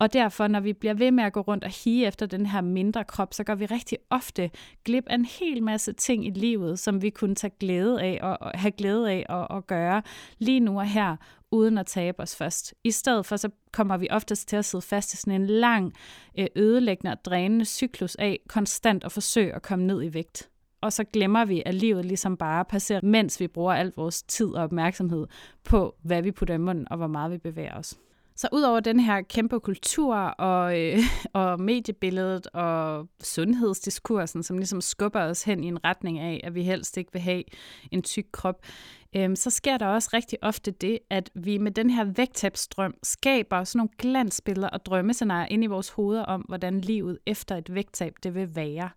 Og 0.00 0.12
derfor, 0.12 0.48
når 0.48 0.60
vi 0.60 0.72
bliver 0.72 0.94
ved 0.94 1.10
med 1.10 1.24
at 1.24 1.32
gå 1.32 1.40
rundt 1.40 1.64
og 1.64 1.70
hige 1.84 2.06
efter 2.06 2.26
den 2.26 2.46
her 2.46 2.60
mindre 2.60 3.04
krop, 3.04 3.34
så 3.34 3.44
går 3.44 3.54
vi 3.54 3.66
rigtig 3.66 3.98
ofte 4.10 4.50
glip 4.84 5.04
af 5.06 5.14
en 5.14 5.24
hel 5.24 5.62
masse 5.62 5.92
ting 5.92 6.26
i 6.26 6.30
livet, 6.30 6.78
som 6.78 7.02
vi 7.02 7.10
kunne 7.10 7.34
tage 7.34 7.52
glæde 7.60 8.02
af 8.02 8.18
og 8.22 8.50
have 8.54 8.70
glæde 8.70 9.10
af 9.10 9.26
at, 9.28 9.56
at 9.56 9.66
gøre 9.66 10.02
lige 10.38 10.60
nu 10.60 10.78
og 10.78 10.86
her, 10.86 11.16
uden 11.50 11.78
at 11.78 11.86
tabe 11.86 12.20
os 12.20 12.36
først. 12.36 12.74
I 12.84 12.90
stedet 12.90 13.26
for, 13.26 13.36
så 13.36 13.48
kommer 13.72 13.96
vi 13.96 14.08
oftest 14.10 14.48
til 14.48 14.56
at 14.56 14.64
sidde 14.64 14.82
fast 14.82 15.14
i 15.14 15.16
sådan 15.16 15.40
en 15.40 15.46
lang, 15.46 15.92
øh, 16.38 16.46
ødelæggende 16.56 17.12
og 17.12 17.24
drænende 17.24 17.64
cyklus 17.64 18.14
af 18.14 18.40
konstant 18.48 19.04
at 19.04 19.12
forsøge 19.12 19.54
at 19.54 19.62
komme 19.62 19.86
ned 19.86 20.02
i 20.02 20.14
vægt. 20.14 20.50
Og 20.80 20.92
så 20.92 21.04
glemmer 21.04 21.44
vi, 21.44 21.62
at 21.66 21.74
livet 21.74 22.04
ligesom 22.04 22.36
bare 22.36 22.64
passerer, 22.64 23.00
mens 23.02 23.40
vi 23.40 23.48
bruger 23.48 23.72
al 23.72 23.92
vores 23.96 24.22
tid 24.22 24.46
og 24.46 24.62
opmærksomhed 24.62 25.26
på, 25.64 25.94
hvad 26.02 26.22
vi 26.22 26.30
putter 26.30 26.54
i 26.54 26.58
munden 26.58 26.86
og 26.90 26.96
hvor 26.96 27.06
meget 27.06 27.32
vi 27.32 27.38
bevæger 27.38 27.78
os. 27.78 27.98
Så 28.40 28.48
udover 28.52 28.80
den 28.80 29.00
her 29.00 29.22
kæmpe 29.22 29.60
kultur 29.60 30.14
og, 30.16 30.80
øh, 30.80 30.98
og 31.32 31.60
mediebilledet 31.60 32.46
og 32.46 33.08
sundhedsdiskursen, 33.22 34.42
som 34.42 34.58
ligesom 34.58 34.80
skubber 34.80 35.20
os 35.20 35.42
hen 35.42 35.64
i 35.64 35.66
en 35.66 35.84
retning 35.84 36.18
af, 36.18 36.40
at 36.44 36.54
vi 36.54 36.62
helst 36.62 36.96
ikke 36.96 37.12
vil 37.12 37.22
have 37.22 37.42
en 37.90 38.02
tyk 38.02 38.26
krop, 38.32 38.62
øh, 39.16 39.36
så 39.36 39.50
sker 39.50 39.78
der 39.78 39.86
også 39.86 40.10
rigtig 40.12 40.38
ofte 40.42 40.70
det, 40.70 40.98
at 41.10 41.30
vi 41.34 41.58
med 41.58 41.70
den 41.70 41.90
her 41.90 42.04
vægttabstrøm 42.04 42.94
skaber 43.02 43.64
sådan 43.64 43.78
nogle 43.78 43.90
glansbilleder 43.98 44.68
og 44.68 44.86
drømmescenarier 44.86 45.48
ind 45.50 45.64
i 45.64 45.66
vores 45.66 45.88
hoveder 45.88 46.24
om, 46.24 46.40
hvordan 46.40 46.80
livet 46.80 47.18
efter 47.26 47.56
et 47.56 47.74
vægttab 47.74 48.14
det 48.22 48.34
vil 48.34 48.56
være 48.56 48.90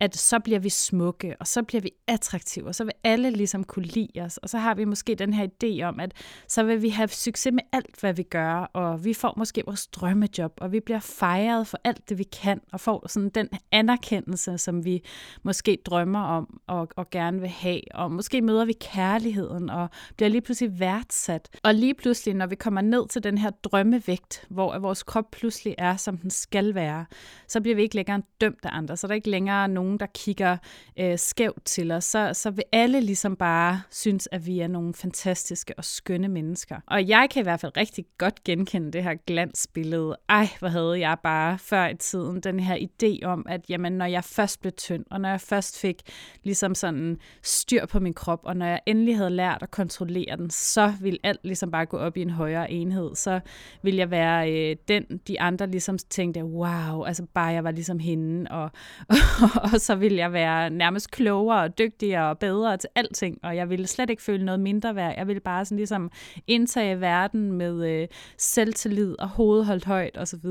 at 0.00 0.16
så 0.16 0.38
bliver 0.38 0.58
vi 0.58 0.68
smukke, 0.68 1.36
og 1.40 1.46
så 1.46 1.62
bliver 1.62 1.82
vi 1.82 1.90
attraktive, 2.06 2.66
og 2.66 2.74
så 2.74 2.84
vil 2.84 2.92
alle 3.04 3.30
ligesom 3.30 3.64
kunne 3.64 3.84
lide 3.84 4.20
os. 4.20 4.36
Og 4.36 4.48
så 4.48 4.58
har 4.58 4.74
vi 4.74 4.84
måske 4.84 5.14
den 5.14 5.34
her 5.34 5.46
idé 5.46 5.82
om, 5.82 6.00
at 6.00 6.12
så 6.48 6.62
vil 6.62 6.82
vi 6.82 6.88
have 6.88 7.08
succes 7.08 7.52
med 7.52 7.62
alt, 7.72 8.00
hvad 8.00 8.14
vi 8.14 8.22
gør, 8.22 8.54
og 8.54 9.04
vi 9.04 9.14
får 9.14 9.34
måske 9.36 9.62
vores 9.66 9.86
drømmejob, 9.86 10.52
og 10.60 10.72
vi 10.72 10.80
bliver 10.80 11.00
fejret 11.00 11.66
for 11.66 11.78
alt 11.84 12.08
det, 12.08 12.18
vi 12.18 12.24
kan, 12.24 12.60
og 12.72 12.80
får 12.80 13.08
sådan 13.08 13.28
den 13.28 13.48
anerkendelse, 13.72 14.58
som 14.58 14.84
vi 14.84 15.02
måske 15.42 15.78
drømmer 15.86 16.20
om 16.20 16.60
og, 16.66 16.88
og 16.96 17.10
gerne 17.10 17.40
vil 17.40 17.48
have. 17.48 17.80
Og 17.94 18.12
måske 18.12 18.42
møder 18.42 18.64
vi 18.64 18.74
kærlighed 18.80 19.45
virkeligheden 19.46 19.70
og 19.70 19.88
bliver 20.16 20.28
lige 20.28 20.40
pludselig 20.40 20.80
værdsat. 20.80 21.48
Og 21.62 21.74
lige 21.74 21.94
pludselig, 21.94 22.34
når 22.34 22.46
vi 22.46 22.54
kommer 22.54 22.80
ned 22.80 23.08
til 23.08 23.22
den 23.22 23.38
her 23.38 23.50
drømmevægt, 23.50 24.46
hvor 24.50 24.78
vores 24.78 25.02
krop 25.02 25.30
pludselig 25.32 25.74
er, 25.78 25.96
som 25.96 26.18
den 26.18 26.30
skal 26.30 26.74
være, 26.74 27.06
så 27.48 27.60
bliver 27.60 27.76
vi 27.76 27.82
ikke 27.82 27.96
længere 27.96 28.22
dømt 28.40 28.64
af 28.64 28.68
andre. 28.72 28.96
Så 28.96 29.06
er 29.06 29.08
der 29.08 29.14
ikke 29.14 29.30
længere 29.30 29.68
nogen 29.68 29.86
nogen, 29.86 30.00
der 30.00 30.06
kigger 30.14 30.56
øh, 30.98 31.18
skævt 31.18 31.64
til 31.64 31.92
os, 31.92 32.04
så, 32.04 32.30
så 32.34 32.50
vil 32.50 32.64
alle 32.72 33.00
ligesom 33.00 33.36
bare 33.36 33.82
synes, 33.90 34.28
at 34.32 34.46
vi 34.46 34.60
er 34.60 34.68
nogle 34.68 34.94
fantastiske 34.94 35.74
og 35.78 35.84
skønne 35.84 36.28
mennesker. 36.28 36.80
Og 36.86 37.08
jeg 37.08 37.28
kan 37.30 37.40
i 37.40 37.42
hvert 37.42 37.60
fald 37.60 37.76
rigtig 37.76 38.04
godt 38.18 38.44
genkende 38.44 38.92
det 38.92 39.02
her 39.02 39.14
glansbillede. 39.26 40.16
Ej, 40.28 40.48
hvor 40.58 40.68
havde 40.68 41.00
jeg 41.00 41.16
bare 41.22 41.58
før 41.58 41.88
i 41.88 41.96
tiden 41.96 42.40
den 42.40 42.60
her 42.60 42.76
idé 42.76 43.26
om, 43.26 43.46
at 43.48 43.60
jamen, 43.68 43.92
når 43.92 44.06
jeg 44.06 44.24
først 44.24 44.60
blev 44.60 44.72
tynd, 44.72 45.04
og 45.10 45.20
når 45.20 45.28
jeg 45.28 45.40
først 45.40 45.80
fik 45.80 46.02
ligesom 46.42 46.74
sådan 46.74 47.18
styr 47.42 47.86
på 47.86 48.00
min 48.00 48.14
krop, 48.14 48.40
og 48.42 48.56
når 48.56 48.66
jeg 48.66 48.80
endelig 48.86 49.16
havde 49.16 49.30
lært 49.36 49.62
at 49.62 49.70
kontrollere 49.70 50.36
den, 50.36 50.50
så 50.50 50.92
vil 51.00 51.18
alt 51.22 51.40
ligesom 51.44 51.70
bare 51.70 51.86
gå 51.86 51.96
op 51.96 52.16
i 52.16 52.22
en 52.22 52.30
højere 52.30 52.70
enhed. 52.72 53.14
Så 53.14 53.40
vil 53.82 53.94
jeg 53.94 54.10
være 54.10 54.52
øh, 54.52 54.76
den, 54.88 55.04
de 55.28 55.40
andre 55.40 55.66
ligesom 55.66 55.98
tænkte, 55.98 56.44
wow, 56.44 57.02
altså 57.02 57.26
bare 57.34 57.46
jeg 57.46 57.64
var 57.64 57.70
ligesom 57.70 57.98
hende, 57.98 58.50
og, 58.50 58.70
og, 59.08 59.16
og 59.72 59.80
så 59.80 59.94
vil 59.94 60.14
jeg 60.14 60.32
være 60.32 60.70
nærmest 60.70 61.10
klogere 61.10 61.62
og 61.62 61.78
dygtigere 61.78 62.28
og 62.28 62.38
bedre 62.38 62.76
til 62.76 62.90
alting, 62.94 63.38
og 63.42 63.56
jeg 63.56 63.70
ville 63.70 63.86
slet 63.86 64.10
ikke 64.10 64.22
føle 64.22 64.44
noget 64.44 64.60
mindre 64.60 64.94
værd. 64.94 65.14
Jeg 65.16 65.26
ville 65.26 65.40
bare 65.40 65.64
sådan 65.64 65.76
ligesom 65.76 66.10
indtage 66.46 67.00
verden 67.00 67.52
med 67.52 67.88
øh, 67.88 68.08
selvtillid 68.38 69.14
og 69.18 69.28
hovedet 69.28 69.66
holdt 69.66 69.84
højt 69.84 70.18
osv. 70.18 70.46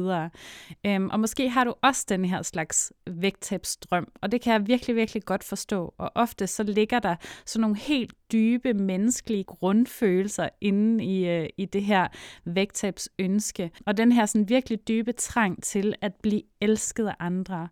Øhm, 0.86 1.10
og 1.10 1.20
måske 1.20 1.50
har 1.50 1.64
du 1.64 1.74
også 1.82 2.06
den 2.10 2.26
her 2.26 2.42
slags 2.42 2.94
vægttabsdrøm, 3.08 4.08
og 4.22 4.32
det 4.32 4.42
kan 4.42 4.54
jeg 4.54 4.68
virkelig, 4.68 4.96
virkelig 4.96 5.24
godt 5.24 5.44
forstå. 5.44 5.94
Og 5.98 6.12
ofte 6.16 6.48
så 6.48 6.64
ligger 6.64 7.00
der 7.00 7.16
sådan 7.46 7.62
nogle 7.62 7.78
helt 7.78 8.14
dybe 8.32 8.74
menneskelige 8.76 9.44
grundfølelser 9.44 10.50
inde 10.62 11.04
i, 11.04 11.30
øh, 11.30 11.50
i 11.58 11.66
det 11.66 11.84
her 11.84 12.08
vægttabsønske. 12.46 13.72
Og 13.86 13.98
den 13.98 14.12
her 14.12 14.26
sådan 14.26 14.50
virkelig 14.50 14.88
dybe 14.88 15.12
trang 15.12 15.64
til 15.64 15.96
at 16.02 16.14
blive 16.16 16.42
elsket 16.62 17.08
af 17.08 17.16
andre, 17.20 17.68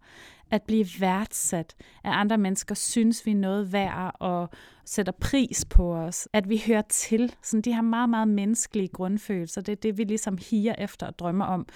at 0.51 0.61
blive 0.61 0.85
værdsat, 0.99 1.75
at 2.03 2.11
andre 2.11 2.37
mennesker 2.37 2.75
synes, 2.75 3.25
vi 3.25 3.31
er 3.31 3.35
noget 3.35 3.73
værd 3.73 4.15
og 4.19 4.49
sætter 4.85 5.11
pris 5.11 5.65
på 5.65 5.95
os, 5.95 6.27
at 6.33 6.49
vi 6.49 6.63
hører 6.67 6.81
til. 6.81 7.35
Sådan 7.43 7.61
de 7.61 7.73
her 7.73 7.81
meget, 7.81 8.09
meget 8.09 8.27
menneskelige 8.27 8.87
grundfølelser, 8.87 9.61
det 9.61 9.71
er 9.71 9.75
det, 9.75 9.97
vi 9.97 10.03
ligesom 10.03 10.37
higer 10.49 10.75
efter 10.77 11.07
og 11.07 11.19
drømmer 11.19 11.45
om. 11.45 11.67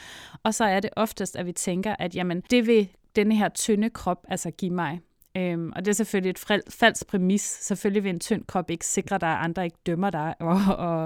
Og 0.43 0.53
så 0.53 0.63
er 0.63 0.79
det 0.79 0.89
oftest, 0.95 1.35
at 1.35 1.45
vi 1.45 1.51
tænker, 1.51 1.95
at 1.99 2.15
jamen, 2.15 2.41
det 2.51 2.67
vil 2.67 2.89
denne 3.15 3.35
her 3.35 3.49
tynde 3.49 3.89
krop 3.89 4.25
altså 4.27 4.51
give 4.51 4.71
mig. 4.71 4.99
Øhm, 5.37 5.71
og 5.75 5.85
det 5.85 5.91
er 5.91 5.95
selvfølgelig 5.95 6.29
et 6.29 6.63
falsk 6.69 7.07
præmis. 7.07 7.41
Selvfølgelig 7.41 8.03
vil 8.03 8.09
en 8.09 8.19
tynd 8.19 8.43
krop 8.43 8.71
ikke 8.71 8.85
sikre 8.85 9.17
dig, 9.17 9.29
at 9.29 9.37
andre 9.43 9.65
ikke 9.65 9.77
dømmer 9.85 10.09
dig, 10.09 10.35
og, 10.49 10.57
og 10.77 11.03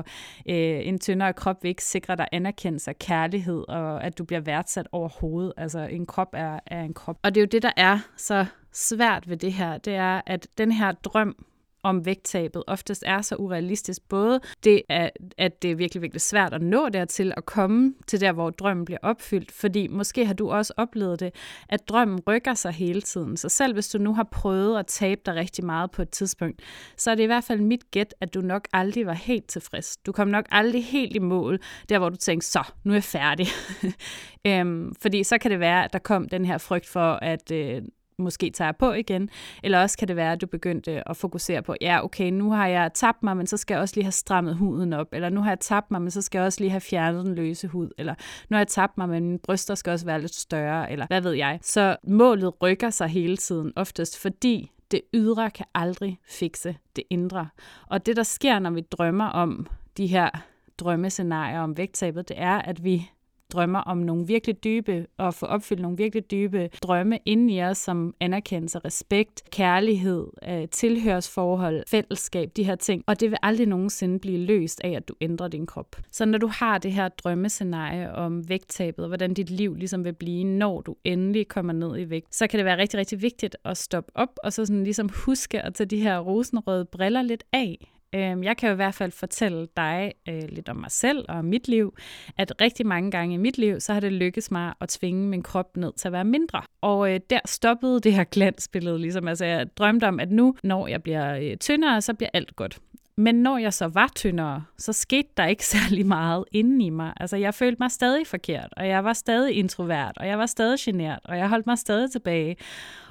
øh, 0.50 0.88
en 0.88 1.00
tyndere 1.00 1.34
krop 1.34 1.64
vil 1.64 1.70
ikke 1.70 1.84
sikre 1.84 2.16
dig 2.16 2.28
anerkendelse 2.32 2.92
og 2.92 3.00
kærlighed, 3.00 3.64
og 3.70 4.04
at 4.04 4.18
du 4.18 4.24
bliver 4.24 4.42
værdsat 4.42 4.88
overhovedet. 4.92 5.54
Altså 5.58 5.80
en 5.80 6.06
krop 6.06 6.30
er, 6.34 6.60
er 6.66 6.82
en 6.82 6.94
krop. 6.94 7.18
Og 7.24 7.36
det 7.36 7.42
er 7.42 7.46
jo 7.46 7.50
det, 7.52 7.64
der 7.64 7.72
er 7.78 8.00
så 8.18 8.46
svært 8.72 9.30
ved 9.30 9.38
det 9.38 9.54
her, 9.54 9.78
det 9.78 9.96
er, 9.96 10.22
at 10.26 10.48
den 10.58 10.72
her 10.72 10.92
drøm 10.92 11.36
om 11.84 12.06
vægttabet 12.06 12.64
oftest 12.68 13.04
er 13.08 13.22
så 13.22 13.36
urealistisk. 13.36 14.02
Både 14.10 14.40
det, 14.64 14.82
at, 14.90 15.12
at 15.38 15.62
det 15.62 15.72
er 15.72 15.76
virkelig, 15.76 16.02
virkelig 16.02 16.22
svært 16.22 16.54
at 16.54 16.62
nå 16.62 16.90
dertil 16.90 17.34
at 17.38 17.46
komme 17.46 17.94
til 18.08 18.22
der, 18.22 18.32
hvor 18.32 18.50
drømmen 18.50 18.86
bliver 18.86 19.00
opfyldt, 19.02 19.52
fordi 19.52 19.88
måske 19.88 20.26
har 20.26 20.34
du 20.34 20.52
også 20.52 20.74
oplevet 20.78 21.20
det, 21.20 21.36
at 21.70 21.90
drømmen 21.90 22.20
rykker 22.28 22.54
sig 22.54 22.72
hele 22.72 23.02
tiden. 23.02 23.38
Så 23.38 23.50
selv 23.50 23.74
hvis 23.74 23.90
du 23.90 23.98
nu 23.98 24.14
har 24.14 24.28
prøvet 24.32 24.80
at 24.80 24.88
tabe 24.88 25.22
dig 25.26 25.36
rigtig 25.36 25.66
meget 25.66 25.92
på 25.92 26.02
et 26.02 26.10
tidspunkt, 26.10 26.62
så 26.98 27.12
er 27.12 27.16
det 27.16 27.24
i 27.24 27.26
hvert 27.26 27.44
fald 27.44 27.62
mit 27.62 27.92
gæt, 27.92 28.14
at 28.22 28.34
du 28.34 28.42
nok 28.42 28.68
aldrig 28.74 29.06
var 29.06 29.14
helt 29.14 29.48
tilfreds. 29.48 29.98
Du 29.98 30.12
kom 30.12 30.28
nok 30.28 30.46
aldrig 30.52 30.86
helt 30.86 31.16
i 31.16 31.20
mål, 31.20 31.60
der 31.90 32.00
hvor 32.00 32.10
du 32.10 32.16
tænkte, 32.16 32.48
så, 32.48 32.64
nu 32.84 32.92
er 32.92 32.96
jeg 32.96 33.04
færdig. 33.04 33.48
øhm, 34.48 34.96
fordi 35.02 35.24
så 35.24 35.38
kan 35.38 35.52
det 35.52 35.60
være, 35.60 35.84
at 35.84 35.94
der 35.94 36.00
kom 36.00 36.30
den 36.30 36.46
her 36.46 36.58
frygt 36.58 36.88
for, 36.88 37.14
at 37.14 37.52
øh, 37.52 37.82
måske 38.22 38.50
tager 38.50 38.72
på 38.72 38.92
igen, 38.92 39.30
eller 39.64 39.82
også 39.82 39.98
kan 39.98 40.08
det 40.08 40.16
være, 40.16 40.32
at 40.32 40.42
du 40.42 40.48
begyndte 40.48 41.10
at 41.10 41.18
fokusere 41.18 41.62
på, 41.62 41.76
ja, 41.82 42.04
okay, 42.04 42.32
nu 42.32 42.52
har 42.52 42.68
jeg 42.68 42.92
tabt 42.94 43.24
mig, 43.24 43.38
men 43.38 43.48
så 43.48 43.58
skal 43.58 43.76
jeg 43.76 43.82
også 43.82 43.96
lige 43.96 44.04
have 44.04 44.12
strammet 44.12 44.56
huden 44.56 44.94
op, 44.94 45.08
eller 45.12 45.30
nu 45.30 45.42
har 45.42 45.52
jeg 45.52 45.60
tabt 45.60 45.92
mig, 45.92 46.02
men 46.02 46.12
så 46.12 46.22
skal 46.22 46.40
jeg 46.40 46.46
også 46.46 46.60
lige 46.60 46.72
have 46.72 46.82
fjernet 46.82 47.26
den 47.26 47.36
løse 47.36 47.68
hud, 47.68 47.90
eller 47.98 48.14
nu 48.50 48.56
har 48.56 48.60
jeg 48.60 48.68
tabt 48.68 48.98
mig, 48.98 49.10
men 49.10 49.24
mine 49.24 49.40
bryster 49.40 49.76
skal 49.76 49.92
også 49.92 50.06
være 50.06 50.22
lidt 50.22 50.36
større, 50.36 50.92
eller 50.92 51.08
hvad 51.08 51.22
ved 51.22 51.32
jeg. 51.34 51.60
Så 51.62 51.98
målet 52.08 52.62
rykker 52.62 52.90
sig 52.90 53.08
hele 53.08 53.38
tiden, 53.38 53.74
oftest 53.76 54.22
fordi 54.22 54.72
det 54.92 55.02
ydre 55.14 55.50
kan 55.52 55.66
aldrig 55.76 56.20
fikse 56.30 56.78
det 56.96 57.04
indre. 57.10 57.48
Og 57.88 58.06
det, 58.06 58.16
der 58.16 58.24
sker, 58.24 58.60
når 58.60 58.70
vi 58.70 58.82
drømmer 58.82 59.26
om 59.26 59.68
de 59.98 60.08
her 60.08 60.30
drømmescenarier 60.78 61.60
om 61.60 61.78
vægttabet, 61.78 62.30
det 62.30 62.40
er, 62.40 62.58
at 62.62 62.84
vi 62.84 63.10
drømmer 63.52 63.80
om 63.80 63.98
nogle 63.98 64.28
virkelig 64.28 64.64
dybe, 64.64 65.08
og 65.18 65.34
få 65.34 65.46
opfyldt 65.46 65.82
nogle 65.82 65.98
virkelig 65.98 66.32
dybe 66.32 66.70
drømme 66.84 67.20
inden 67.26 67.50
i 67.50 67.64
os, 67.64 67.78
som 67.78 68.14
anerkendelse, 68.20 68.80
respekt, 68.80 69.44
kærlighed, 69.52 70.28
øh, 70.50 70.68
tilhørsforhold, 70.72 71.84
fællesskab, 71.88 72.52
de 72.58 72.64
her 72.64 72.76
ting. 72.76 73.04
Og 73.08 73.20
det 73.20 73.32
vil 73.32 73.38
aldrig 73.44 73.68
nogensinde 73.68 74.20
blive 74.20 74.38
løst 74.38 74.82
af, 74.84 74.90
at 74.90 75.08
du 75.08 75.14
ændrer 75.22 75.48
din 75.48 75.66
krop. 75.66 75.96
Så 76.12 76.26
når 76.26 76.38
du 76.38 76.48
har 76.48 76.78
det 76.78 76.92
her 76.92 77.10
drømmescenarie 77.10 78.12
om 78.12 78.50
vægttabet, 78.50 79.06
og 79.06 79.08
hvordan 79.08 79.34
dit 79.34 79.50
liv 79.50 79.76
ligesom 79.76 80.06
vil 80.06 80.14
blive, 80.14 80.44
når 80.44 80.82
du 80.82 80.96
endelig 81.04 81.48
kommer 81.48 81.74
ned 81.74 82.00
i 82.00 82.10
vægt, 82.10 82.36
så 82.36 82.48
kan 82.48 82.58
det 82.58 82.66
være 82.66 82.78
rigtig, 82.78 83.00
rigtig 83.00 83.22
vigtigt 83.22 83.58
at 83.66 83.78
stoppe 83.78 84.12
op, 84.16 84.40
og 84.44 84.54
så 84.54 84.66
sådan 84.66 84.84
ligesom 84.84 85.10
huske 85.26 85.62
at 85.62 85.74
tage 85.74 85.88
de 85.88 86.02
her 86.02 86.20
rosenrøde 86.20 86.86
briller 86.86 87.22
lidt 87.22 87.44
af. 87.54 87.92
Øhm, 88.16 88.44
jeg 88.44 88.58
kan 88.58 88.70
jo 88.70 88.74
i 88.74 88.76
hvert 88.76 88.96
fald 88.96 89.12
fortælle 89.12 89.68
dig 89.78 90.12
øh, 90.30 90.42
lidt 90.50 90.70
om 90.70 90.76
mig 90.76 90.92
selv 90.92 91.26
og 91.30 91.46
mit 91.46 91.68
liv, 91.68 91.96
at 92.38 92.62
rigtig 92.62 92.88
mange 92.88 93.12
gange 93.12 93.36
i 93.36 93.38
mit 93.38 93.58
liv, 93.58 93.80
så 93.80 93.94
har 93.94 94.00
det 94.00 94.14
lykkes 94.14 94.52
mig 94.52 94.74
at 94.82 94.90
tvinge 94.90 95.28
min 95.28 95.44
krop 95.44 95.78
ned 95.78 95.94
til 95.98 96.08
at 96.08 96.12
være 96.12 96.26
mindre. 96.26 96.62
Og 96.82 97.14
øh, 97.14 97.20
der 97.30 97.40
stoppede 97.46 98.00
det 98.00 98.14
her 98.14 98.24
glansbillede 98.24 99.00
ligesom. 99.00 99.28
Altså 99.28 99.46
jeg 99.46 99.78
drømte 99.78 100.08
om, 100.08 100.20
at 100.20 100.32
nu, 100.32 100.56
når 100.64 100.88
jeg 100.88 101.04
bliver 101.04 101.36
øh, 101.36 101.58
tyndere, 101.58 102.02
så 102.02 102.14
bliver 102.14 102.30
alt 102.34 102.56
godt. 102.56 102.80
Men 103.18 103.36
når 103.36 103.58
jeg 103.58 103.74
så 103.74 103.88
var 103.88 104.12
tyndere, 104.16 104.64
så 104.78 104.94
skete 104.94 105.30
der 105.38 105.46
ikke 105.46 105.66
særlig 105.76 106.06
meget 106.06 106.46
inden 106.52 106.82
i 106.82 106.90
mig. 106.90 107.14
Altså 107.18 107.38
jeg 107.38 107.54
følte 107.54 107.78
mig 107.80 107.92
stadig 107.92 108.28
forkert, 108.28 108.74
og 108.78 108.88
jeg 108.88 109.04
var 109.04 109.14
stadig 109.14 109.56
introvert, 109.56 110.18
og 110.18 110.28
jeg 110.28 110.40
var 110.40 110.46
stadig 110.46 110.80
genert, 110.82 111.20
og 111.24 111.38
jeg 111.38 111.50
holdt 111.50 111.68
mig 111.68 111.78
stadig 111.78 112.12
tilbage. 112.12 112.56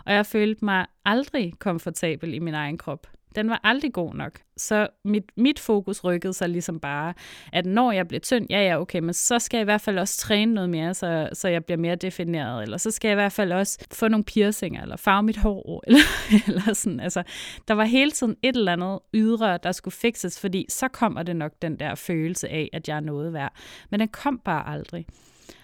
Og 0.07 0.13
jeg 0.13 0.27
følte 0.27 0.65
mig 0.65 0.87
aldrig 1.05 1.53
komfortabel 1.59 2.35
i 2.35 2.39
min 2.39 2.55
egen 2.55 2.79
krop 2.79 3.07
den 3.37 3.51
var 3.51 3.61
aldrig 3.65 3.93
god 3.93 4.15
nok. 4.15 4.41
Så 4.57 4.89
mit, 5.05 5.25
mit 5.37 5.59
fokus 5.59 6.05
rykkede 6.05 6.33
sig 6.33 6.49
ligesom 6.49 6.81
bare, 6.81 7.15
at 7.53 7.67
når 7.67 7.93
jeg 7.93 8.09
bliver 8.09 8.21
tynd, 8.21 8.47
ja 8.51 8.63
ja, 8.63 8.81
okay, 8.81 8.99
men 8.99 9.15
så 9.15 9.39
skal 9.39 9.59
jeg 9.59 9.63
i 9.63 9.65
hvert 9.65 9.81
fald 9.81 9.99
også 9.99 10.19
træne 10.19 10.55
noget 10.55 10.71
mere, 10.71 10.95
så, 10.95 11.29
så 11.33 11.49
jeg 11.49 11.65
bliver 11.65 11.79
mere 11.79 11.97
defineret, 11.97 12.63
eller 12.63 12.77
så 12.77 12.91
skal 12.91 13.09
jeg 13.09 13.13
i 13.13 13.21
hvert 13.23 13.33
fald 13.33 13.53
også 13.53 13.87
få 13.93 14.09
nogle 14.09 14.25
piercinger, 14.25 14.83
eller 14.83 14.97
farve 14.97 15.23
mit 15.23 15.37
hår, 15.37 15.83
eller, 15.87 16.01
eller 16.49 16.75
sådan. 16.75 17.01
Altså, 17.01 17.23
der 17.69 17.75
var 17.75 17.85
hele 17.85 18.11
tiden 18.11 18.37
et 18.43 18.57
eller 18.57 18.73
andet 18.73 18.99
ydre, 19.15 19.59
der 19.63 19.73
skulle 19.73 19.95
fikses, 19.95 20.41
fordi 20.41 20.67
så 20.69 20.89
kommer 20.89 21.23
det 21.23 21.37
nok 21.37 21.53
den 21.63 21.77
der 21.77 21.95
følelse 21.95 22.49
af, 22.49 22.69
at 22.73 22.89
jeg 22.89 22.97
er 22.97 23.01
noget 23.01 23.33
værd. 23.33 23.53
Men 23.91 24.01
den 24.01 24.09
kom 24.09 24.41
bare 24.45 24.69
aldrig. 24.69 25.07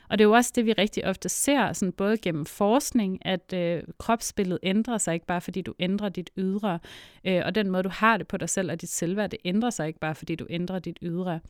Og 0.09 0.19
det 0.19 0.25
er 0.25 0.29
jo 0.29 0.35
også 0.35 0.53
det, 0.55 0.67
vi 0.67 0.73
rigtig 0.73 1.07
ofte 1.07 1.29
ser, 1.29 1.73
sådan 1.73 1.93
både 1.93 2.17
gennem 2.17 2.47
forskning, 2.47 3.27
at 3.27 3.53
øh, 3.53 3.83
kropsbilledet 3.99 4.59
ændrer 4.63 4.99
sig 4.99 5.15
ikke 5.15 5.27
bare, 5.27 5.41
fordi 5.41 5.63
du 5.63 5.75
ændrer 5.79 6.09
dit 6.09 6.31
ydre, 6.37 6.79
øh, 7.25 7.43
og 7.45 7.55
den 7.55 7.71
måde, 7.71 7.83
du 7.83 7.89
har 7.93 8.17
det 8.17 8.29
på 8.29 8.37
dig 8.37 8.49
selv 8.49 8.71
og 8.71 8.81
dit 8.81 8.91
selvværd, 8.91 9.31
det 9.31 9.39
ændrer 9.45 9.71
sig 9.71 9.87
ikke 9.87 10.01
bare, 10.01 10.15
fordi 10.15 10.35
du 10.35 10.47
ændrer 10.51 10.79
dit 10.79 10.99
ydre. 11.03 11.41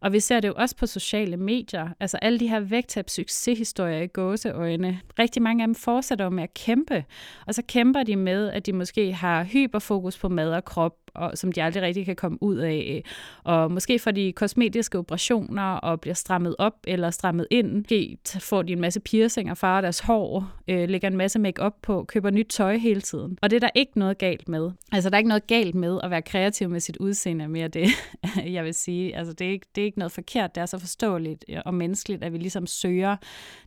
Og 0.00 0.12
vi 0.12 0.20
ser 0.20 0.40
det 0.40 0.48
jo 0.48 0.54
også 0.56 0.76
på 0.76 0.86
sociale 0.86 1.36
medier, 1.36 1.88
altså 2.00 2.16
alle 2.16 2.40
de 2.40 2.48
her 2.48 2.60
vægttab 2.60 3.10
succeshistorier 3.10 4.00
i 4.00 4.06
gåseøjne. 4.06 5.00
Rigtig 5.18 5.42
mange 5.42 5.62
af 5.62 5.66
dem 5.68 5.74
fortsætter 5.74 6.24
jo 6.24 6.30
med 6.30 6.42
at 6.42 6.54
kæmpe, 6.54 7.04
og 7.46 7.54
så 7.54 7.62
kæmper 7.68 8.02
de 8.02 8.16
med, 8.16 8.48
at 8.48 8.66
de 8.66 8.72
måske 8.72 9.12
har 9.12 9.44
hyperfokus 9.44 10.18
på 10.18 10.28
mad 10.28 10.52
og 10.52 10.64
krop, 10.64 10.96
og, 11.16 11.38
som 11.38 11.52
de 11.52 11.62
aldrig 11.62 11.82
rigtig 11.82 12.04
kan 12.04 12.16
komme 12.16 12.38
ud 12.40 12.56
af. 12.56 13.04
Og 13.44 13.72
måske 13.72 13.98
får 13.98 14.10
de 14.10 14.32
kosmetiske 14.32 14.98
operationer 14.98 15.62
og 15.62 16.00
bliver 16.00 16.14
strammet 16.14 16.56
op 16.58 16.74
eller 16.86 17.10
strammet 17.10 17.46
ind. 17.50 17.76
Måske 17.76 18.18
får 18.40 18.62
de 18.62 18.72
en 18.72 18.80
masse 18.80 19.00
piercinger, 19.00 19.54
farver 19.54 19.80
deres 19.80 20.00
hår, 20.00 20.52
øh, 20.68 20.88
lægger 20.88 21.08
en 21.08 21.16
masse 21.16 21.38
makeup 21.38 21.74
på, 21.82 22.04
køber 22.04 22.30
nyt 22.30 22.46
tøj 22.50 22.76
hele 22.76 23.00
tiden. 23.00 23.38
Og 23.42 23.50
det 23.50 23.56
er 23.56 23.60
der 23.60 23.70
ikke 23.74 23.98
noget 23.98 24.18
galt 24.18 24.48
med. 24.48 24.70
Altså, 24.92 25.10
der 25.10 25.16
er 25.16 25.18
ikke 25.18 25.28
noget 25.28 25.46
galt 25.46 25.74
med 25.74 26.00
at 26.02 26.10
være 26.10 26.22
kreativ 26.22 26.68
med 26.68 26.80
sit 26.80 26.96
udseende 26.96 27.48
mere 27.48 27.68
det, 27.68 27.88
jeg 28.56 28.64
vil 28.64 28.74
sige. 28.74 29.16
Altså, 29.16 29.32
det 29.32 29.46
er, 29.46 29.50
ikke, 29.50 29.66
det 29.74 29.80
er 29.80 29.84
ikke 29.84 29.98
noget 29.98 30.12
forkert. 30.12 30.54
Det 30.54 30.60
er 30.60 30.66
så 30.66 30.78
forståeligt 30.78 31.44
øh, 31.48 31.58
og 31.64 31.74
menneskeligt, 31.74 32.24
at 32.24 32.32
vi 32.32 32.38
ligesom 32.38 32.66
søger 32.66 33.16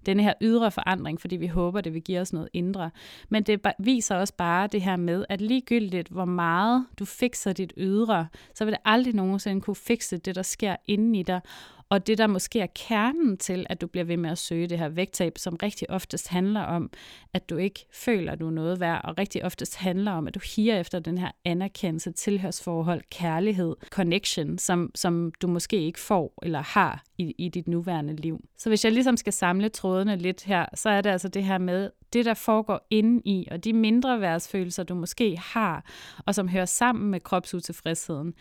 denne 0.06 0.24
her 0.24 0.34
ydre 0.42 0.72
forandring, 0.72 1.22
fordi 1.22 1.36
vi 1.36 1.48
håber, 1.48 1.82
det 1.82 1.94
vil 1.94 2.02
give 2.02 2.20
os 2.20 2.34
noget 2.34 2.50
indre. 2.54 2.92
Men 3.30 3.44
det 3.44 3.62
viser 3.80 4.16
også 4.16 4.34
bare 4.38 4.68
det 4.68 4.82
her 4.82 4.96
med, 4.96 5.26
at 5.30 5.42
ligegyldigt, 5.42 6.08
hvor 6.08 6.26
meget 6.26 6.86
du 7.00 7.06
fik 7.06 7.36
fikser 7.40 7.54
dit 7.54 7.74
ydre, 7.78 8.28
så 8.56 8.66
vil 8.66 8.72
det 8.72 8.82
aldrig 8.86 9.16
nogensinde 9.16 9.62
kunne 9.62 9.76
fikse 9.76 10.18
det, 10.18 10.36
der 10.36 10.42
sker 10.42 10.76
inden 10.88 11.16
i 11.16 11.24
dig. 11.24 11.42
Og 11.90 12.08
det, 12.08 12.18
der 12.18 12.28
måske 12.28 12.60
er 12.60 12.68
kernen 12.76 13.38
til, 13.38 13.66
at 13.70 13.82
du 13.82 13.88
bliver 13.88 14.04
ved 14.04 14.18
med 14.18 14.30
at 14.30 14.38
søge 14.38 14.68
det 14.68 14.78
her 14.78 14.90
vægttab, 14.90 15.38
som 15.38 15.56
rigtig 15.64 15.90
oftest 15.90 16.28
handler 16.28 16.62
om, 16.62 16.90
at 17.34 17.50
du 17.50 17.58
ikke 17.58 17.86
føler, 17.94 18.32
at 18.32 18.40
du 18.40 18.48
er 18.48 18.52
noget 18.52 18.80
værd, 18.80 19.02
og 19.04 19.18
rigtig 19.18 19.46
oftest 19.46 19.76
handler 19.76 20.12
om, 20.12 20.28
at 20.28 20.36
du 20.36 20.40
higer 20.56 20.80
efter 20.80 21.00
den 21.00 21.18
her 21.18 21.32
anerkendelse, 21.46 22.12
tilhørsforhold, 22.12 23.02
kærlighed, 23.12 23.76
connection, 23.90 24.58
som, 24.58 24.92
som 24.96 25.32
du 25.42 25.48
måske 25.48 25.82
ikke 25.82 26.00
får 26.00 26.34
eller 26.44 26.62
har 26.62 27.04
i, 27.18 27.36
i 27.38 27.50
dit 27.50 27.68
nuværende 27.68 28.16
liv. 28.16 28.40
Så 28.58 28.70
hvis 28.70 28.86
jeg 28.86 28.92
ligesom 28.92 29.18
skal 29.18 29.34
samle 29.34 29.70
trådene 29.70 30.16
lidt 30.16 30.44
her, 30.44 30.66
så 30.76 30.90
er 30.90 31.02
det 31.02 31.10
altså 31.10 31.28
det 31.28 31.44
her 31.44 31.58
med, 31.58 31.90
det 32.14 32.26
der 32.26 32.34
foregår 32.34 32.88
inde 32.90 33.22
i, 33.26 33.48
og 33.52 33.64
de 33.64 33.74
mindre 33.74 34.22
værdsfølelser, 34.22 34.84
du 34.84 34.96
måske 34.96 35.38
har, 35.38 35.86
og 36.26 36.36
som 36.36 36.48
hører 36.48 36.66
sammen 36.66 37.12
med 37.12 37.20
kropsutilfredsheden, 37.20 38.34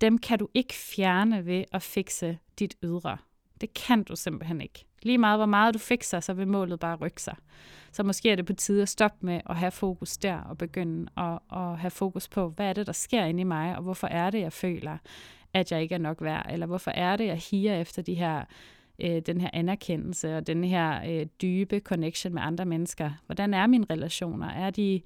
dem 0.00 0.18
kan 0.18 0.38
du 0.38 0.48
ikke 0.54 0.74
fjerne 0.74 1.46
ved 1.46 1.64
at 1.72 1.82
fikse 1.82 2.38
dit 2.58 2.76
ydre. 2.82 3.16
Det 3.60 3.74
kan 3.74 4.02
du 4.02 4.16
simpelthen 4.16 4.60
ikke. 4.60 4.84
Lige 5.02 5.18
meget 5.18 5.38
hvor 5.38 5.46
meget 5.46 5.74
du 5.74 5.78
fikser, 5.78 6.20
så 6.20 6.32
vil 6.32 6.48
målet 6.48 6.80
bare 6.80 6.96
rykke 6.96 7.22
sig. 7.22 7.36
Så 7.92 8.02
måske 8.02 8.30
er 8.30 8.36
det 8.36 8.46
på 8.46 8.52
tide 8.52 8.82
at 8.82 8.88
stoppe 8.88 9.26
med 9.26 9.40
at 9.50 9.56
have 9.56 9.70
fokus 9.70 10.16
der, 10.16 10.40
og 10.40 10.58
begynde 10.58 11.10
at, 11.16 11.38
at 11.52 11.78
have 11.78 11.90
fokus 11.90 12.28
på, 12.28 12.48
hvad 12.48 12.68
er 12.68 12.72
det, 12.72 12.86
der 12.86 12.92
sker 12.92 13.24
inde 13.24 13.40
i 13.40 13.44
mig, 13.44 13.76
og 13.76 13.82
hvorfor 13.82 14.06
er 14.06 14.30
det, 14.30 14.40
jeg 14.40 14.52
føler, 14.52 14.98
at 15.52 15.72
jeg 15.72 15.82
ikke 15.82 15.94
er 15.94 15.98
nok 15.98 16.22
værd, 16.22 16.46
eller 16.50 16.66
hvorfor 16.66 16.90
er 16.90 17.16
det, 17.16 17.26
jeg 17.26 17.36
higer 17.50 17.80
efter 17.80 18.02
de 18.02 18.14
her 18.14 18.44
øh, 18.98 19.22
den 19.26 19.40
her 19.40 19.50
anerkendelse 19.52 20.36
og 20.36 20.46
den 20.46 20.64
her 20.64 21.00
øh, 21.10 21.26
dybe 21.42 21.78
connection 21.78 22.34
med 22.34 22.42
andre 22.42 22.64
mennesker. 22.64 23.10
Hvordan 23.26 23.54
er 23.54 23.66
mine 23.66 23.86
relationer? 23.90 24.48
Er 24.48 24.70
de, 24.70 25.00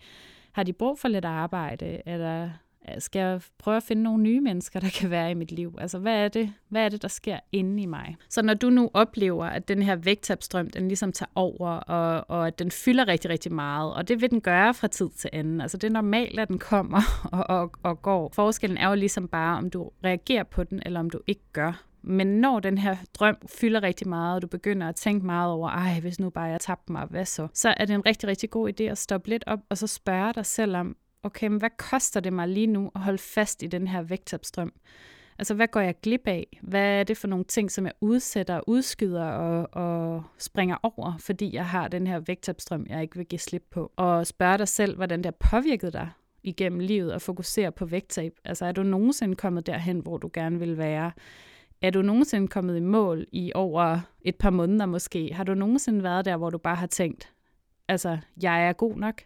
har 0.53 0.63
de 0.63 0.73
brug 0.73 0.99
for 0.99 1.09
lidt 1.09 1.25
arbejde? 1.25 2.03
Eller 2.07 2.51
skal 2.99 3.21
jeg 3.21 3.41
prøve 3.59 3.77
at 3.77 3.83
finde 3.83 4.03
nogle 4.03 4.23
nye 4.23 4.41
mennesker, 4.41 4.81
der 4.81 4.89
kan 4.89 5.11
være 5.11 5.31
i 5.31 5.35
mit 5.35 5.53
liv? 5.53 5.75
Altså, 5.79 5.99
hvad 5.99 6.25
er 6.25 6.29
det, 6.29 6.53
hvad 6.69 6.85
er 6.85 6.89
det 6.89 7.03
der 7.03 7.09
sker 7.09 7.39
inde 7.53 7.83
i 7.83 7.87
mig? 7.87 8.17
Så 8.29 8.43
når 8.43 8.55
du 8.55 8.71
nu 8.71 8.91
oplever, 8.95 9.45
at 9.45 9.69
den 9.69 9.83
her 9.83 9.97
vægttabstrøm, 9.97 10.71
den 10.71 10.89
ligesom 10.89 11.13
tager 11.13 11.31
over, 11.35 11.71
og, 11.71 12.25
og 12.29 12.47
at 12.47 12.59
den 12.59 12.71
fylder 12.71 13.09
rigtig, 13.09 13.31
rigtig 13.31 13.53
meget, 13.53 13.95
og 13.95 14.09
det 14.09 14.21
vil 14.21 14.31
den 14.31 14.41
gøre 14.41 14.75
fra 14.75 14.89
tid 14.89 15.11
til 15.11 15.31
anden. 15.33 15.61
Altså, 15.61 15.77
det 15.77 15.89
er 15.89 15.93
normalt, 15.93 16.41
at 16.41 16.49
den 16.49 16.59
kommer 16.59 17.01
og, 17.33 17.45
og, 17.49 17.73
og 17.83 18.03
går. 18.03 18.31
Forskellen 18.35 18.79
er 18.79 18.89
jo 18.89 18.95
ligesom 18.95 19.29
bare, 19.29 19.59
om 19.59 19.71
du 19.71 19.91
reagerer 20.05 20.45
på 20.45 20.65
den, 20.65 20.83
eller 20.87 21.01
om 21.01 21.11
du 21.11 21.21
ikke 21.27 21.45
gør. 21.53 21.90
Men 22.03 22.27
når 22.27 22.61
den 22.61 22.79
her 22.79 22.97
drøm 23.15 23.37
fylder 23.47 23.83
rigtig 23.83 24.09
meget, 24.09 24.35
og 24.35 24.43
du 24.43 24.47
begynder 24.47 24.89
at 24.89 24.97
tænke 24.97 25.27
meget 25.27 25.53
over, 25.53 25.69
ej, 25.69 26.01
hvis 26.01 26.21
nu 26.21 26.31
bare 26.31 26.45
jeg 26.45 26.61
tabte 26.61 26.93
mig, 26.93 27.07
hvad 27.07 27.25
så? 27.25 27.49
Så 27.55 27.75
er 27.77 27.85
det 27.85 27.95
en 27.95 28.07
rigtig, 28.07 28.29
rigtig 28.29 28.51
god 28.51 28.73
idé 28.81 28.83
at 28.83 28.99
stoppe 28.99 29.29
lidt 29.29 29.45
op, 29.47 29.61
og 29.69 29.79
så 29.79 29.87
spørge 29.87 30.33
dig 30.33 30.47
selv 30.47 30.77
om, 30.77 30.97
okay, 31.23 31.47
men 31.47 31.59
hvad 31.59 31.71
koster 31.79 32.21
det 32.21 32.33
mig 32.33 32.49
lige 32.49 32.67
nu 32.67 32.91
at 32.95 33.01
holde 33.01 33.19
fast 33.19 33.63
i 33.63 33.67
den 33.67 33.89
her 33.89 34.03
vægttabstrøm? 34.03 34.73
Altså, 35.39 35.55
hvad 35.55 35.69
går 35.69 35.81
jeg 35.81 35.95
glip 36.03 36.27
af? 36.27 36.59
Hvad 36.63 37.01
er 37.01 37.05
det 37.05 37.17
for 37.17 37.29
nogle 37.29 37.45
ting, 37.45 37.71
som 37.71 37.85
jeg 37.85 37.93
udsætter, 38.01 38.61
udskyder 38.67 39.25
og, 39.25 39.69
og 39.73 40.23
springer 40.39 40.77
over, 40.83 41.17
fordi 41.19 41.55
jeg 41.55 41.67
har 41.67 41.89
den 41.89 42.07
her 42.07 42.19
vægttabstrøm, 42.19 42.87
jeg 42.89 43.03
ikke 43.03 43.17
vil 43.17 43.27
give 43.27 43.39
slip 43.39 43.65
på? 43.71 43.93
Og 43.97 44.27
spørge 44.27 44.59
dig 44.59 44.69
selv, 44.69 44.97
hvordan 44.97 45.19
det 45.19 45.27
har 45.27 45.51
påvirket 45.51 45.93
dig 45.93 46.11
igennem 46.43 46.79
livet 46.79 47.13
at 47.13 47.23
fokusere 47.23 47.73
på 47.73 47.85
vægttab. 47.85 48.33
Altså, 48.45 48.65
er 48.65 48.73
du 48.73 48.83
nogensinde 48.83 49.37
kommet 49.37 49.67
derhen, 49.67 49.99
hvor 49.99 50.19
du 50.19 50.31
gerne 50.33 50.59
vil 50.59 50.79
være? 50.79 51.13
Er 51.83 51.91
du 51.91 52.03
nogensinde 52.03 52.49
kommet 52.49 52.77
i 52.77 52.81
mål 52.81 53.27
i 53.33 53.53
over 53.55 54.01
et 54.23 54.37
par 54.37 54.51
måneder 54.51 54.87
måske? 54.87 55.35
Har 55.35 55.45
du 55.45 55.55
nogensinde 55.55 56.03
været 56.03 56.25
der, 56.25 56.37
hvor 56.37 56.51
du 56.51 56.59
bare 56.59 56.77
har 56.77 56.87
tænkt, 56.87 57.33
altså, 57.89 58.19
jeg 58.43 58.69
er 58.69 58.73
god 58.73 58.97
nok? 58.97 59.23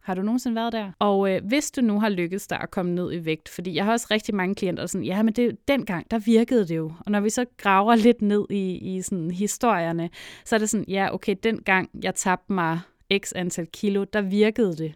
Har 0.00 0.14
du 0.14 0.22
nogensinde 0.22 0.56
været 0.56 0.72
der? 0.72 0.92
Og 0.98 1.30
øh, 1.30 1.44
hvis 1.44 1.70
du 1.70 1.80
nu 1.80 2.00
har 2.00 2.08
lykkedes 2.08 2.46
dig 2.46 2.60
at 2.60 2.70
komme 2.70 2.94
ned 2.94 3.12
i 3.12 3.24
vægt, 3.24 3.48
fordi 3.48 3.74
jeg 3.74 3.84
har 3.84 3.92
også 3.92 4.06
rigtig 4.10 4.34
mange 4.34 4.54
klienter, 4.54 4.82
der 4.82 4.86
sådan, 4.86 5.04
ja, 5.04 5.22
men 5.22 5.34
det, 5.34 5.68
dengang, 5.68 6.10
der 6.10 6.18
virkede 6.18 6.68
det 6.68 6.76
jo. 6.76 6.92
Og 7.06 7.10
når 7.10 7.20
vi 7.20 7.30
så 7.30 7.44
graver 7.56 7.94
lidt 7.94 8.22
ned 8.22 8.46
i, 8.50 8.96
i 8.96 9.02
sådan 9.02 9.30
historierne, 9.30 10.10
så 10.44 10.54
er 10.54 10.58
det 10.58 10.70
sådan, 10.70 10.86
ja, 10.88 11.14
okay, 11.14 11.36
dengang 11.42 11.90
jeg 12.02 12.14
tabte 12.14 12.52
mig 12.52 12.80
x 13.18 13.32
antal 13.34 13.66
kilo, 13.66 14.04
der 14.12 14.20
virkede 14.20 14.76
det 14.76 14.94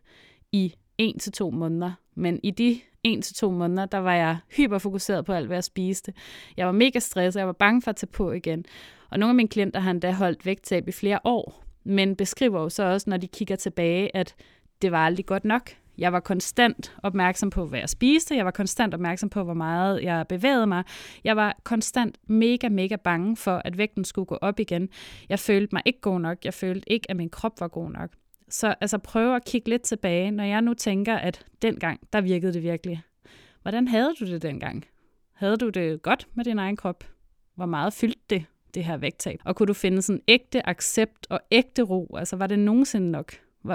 i 0.52 0.74
en 0.98 1.18
til 1.18 1.32
to 1.32 1.50
måneder. 1.50 1.92
Men 2.14 2.40
i 2.42 2.50
de 2.50 2.80
en 3.02 3.22
til 3.22 3.34
to 3.34 3.50
måneder, 3.50 3.86
der 3.86 3.98
var 3.98 4.14
jeg 4.14 4.36
hyperfokuseret 4.56 5.24
på 5.24 5.32
alt, 5.32 5.46
hvad 5.46 5.56
jeg 5.56 5.64
spiste. 5.64 6.12
Jeg 6.56 6.66
var 6.66 6.72
mega 6.72 6.98
stresset, 6.98 7.38
jeg 7.38 7.46
var 7.46 7.52
bange 7.52 7.82
for 7.82 7.90
at 7.90 7.96
tage 7.96 8.10
på 8.12 8.32
igen. 8.32 8.64
Og 9.10 9.18
nogle 9.18 9.30
af 9.30 9.34
mine 9.34 9.48
klienter 9.48 9.80
har 9.80 9.90
endda 9.90 10.12
holdt 10.12 10.46
vægttab 10.46 10.88
i 10.88 10.92
flere 10.92 11.18
år, 11.24 11.64
men 11.84 12.16
beskriver 12.16 12.60
jo 12.60 12.68
så 12.68 12.82
også, 12.82 13.10
når 13.10 13.16
de 13.16 13.28
kigger 13.28 13.56
tilbage, 13.56 14.16
at 14.16 14.34
det 14.82 14.92
var 14.92 15.06
aldrig 15.06 15.26
godt 15.26 15.44
nok. 15.44 15.70
Jeg 15.98 16.12
var 16.12 16.20
konstant 16.20 16.96
opmærksom 17.02 17.50
på, 17.50 17.66
hvad 17.66 17.78
jeg 17.78 17.88
spiste. 17.88 18.36
Jeg 18.36 18.44
var 18.44 18.50
konstant 18.50 18.94
opmærksom 18.94 19.28
på, 19.28 19.42
hvor 19.42 19.54
meget 19.54 20.02
jeg 20.02 20.26
bevægede 20.28 20.66
mig. 20.66 20.84
Jeg 21.24 21.36
var 21.36 21.58
konstant 21.64 22.18
mega, 22.26 22.68
mega 22.68 22.96
bange 22.96 23.36
for, 23.36 23.62
at 23.64 23.78
vægten 23.78 24.04
skulle 24.04 24.26
gå 24.26 24.38
op 24.40 24.60
igen. 24.60 24.88
Jeg 25.28 25.38
følte 25.38 25.74
mig 25.74 25.82
ikke 25.84 26.00
god 26.00 26.20
nok. 26.20 26.44
Jeg 26.44 26.54
følte 26.54 26.92
ikke, 26.92 27.10
at 27.10 27.16
min 27.16 27.30
krop 27.30 27.60
var 27.60 27.68
god 27.68 27.90
nok. 27.90 28.10
Så 28.50 28.74
altså 28.80 28.98
prøv 28.98 29.34
at 29.34 29.44
kigge 29.44 29.68
lidt 29.68 29.82
tilbage, 29.82 30.30
når 30.30 30.44
jeg 30.44 30.62
nu 30.62 30.74
tænker, 30.74 31.16
at 31.16 31.46
dengang, 31.62 32.00
der 32.12 32.20
virkede 32.20 32.52
det 32.52 32.62
virkelig. 32.62 33.02
Hvordan 33.62 33.88
havde 33.88 34.14
du 34.20 34.26
det 34.26 34.42
dengang? 34.42 34.84
Havde 35.32 35.56
du 35.56 35.68
det 35.68 36.02
godt 36.02 36.28
med 36.34 36.44
din 36.44 36.58
egen 36.58 36.76
krop? 36.76 37.04
Hvor 37.54 37.66
meget 37.66 37.92
fyldte 37.92 38.20
det, 38.30 38.44
det 38.74 38.84
her 38.84 38.96
vægttab? 38.96 39.40
Og 39.44 39.56
kunne 39.56 39.66
du 39.66 39.74
finde 39.74 40.02
sådan 40.02 40.22
ægte 40.28 40.68
accept 40.68 41.26
og 41.30 41.40
ægte 41.50 41.82
ro? 41.82 42.16
Altså 42.16 42.36
var 42.36 42.46
det 42.46 42.58
nogensinde 42.58 43.10
nok? 43.10 43.32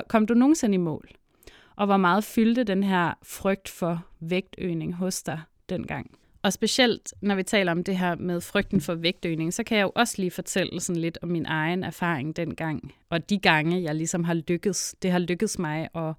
Kom 0.08 0.25
du 0.25 0.34
nogensinde 0.34 0.75
i 0.75 0.77
mål? 0.77 1.10
Og 1.75 1.86
hvor 1.86 1.98
meget 1.98 2.24
fyldte 2.24 2.63
den 2.63 2.84
her 2.84 3.13
frygt 3.24 3.70
for 3.70 4.06
vægtøgning 4.20 4.94
hos 4.94 5.24
dig 5.24 5.42
dengang? 5.70 6.12
Og 6.43 6.53
specielt 6.53 7.13
når 7.21 7.35
vi 7.35 7.43
taler 7.43 7.71
om 7.71 7.83
det 7.83 7.97
her 7.97 8.15
med 8.15 8.41
frygten 8.41 8.81
for 8.81 8.95
vægtøgning, 8.95 9.53
så 9.53 9.63
kan 9.63 9.77
jeg 9.77 9.83
jo 9.83 9.91
også 9.95 10.15
lige 10.17 10.31
fortælle 10.31 10.81
sådan 10.81 11.01
lidt 11.01 11.17
om 11.21 11.29
min 11.29 11.45
egen 11.45 11.83
erfaring 11.83 12.35
dengang. 12.35 12.93
Og 13.09 13.29
de 13.29 13.38
gange, 13.38 13.83
jeg 13.83 13.95
ligesom 13.95 14.23
har 14.23 14.33
lykkes, 14.33 14.95
det 15.01 15.12
har 15.12 15.19
lykkedes 15.19 15.59
mig 15.59 15.89
at 15.95 16.13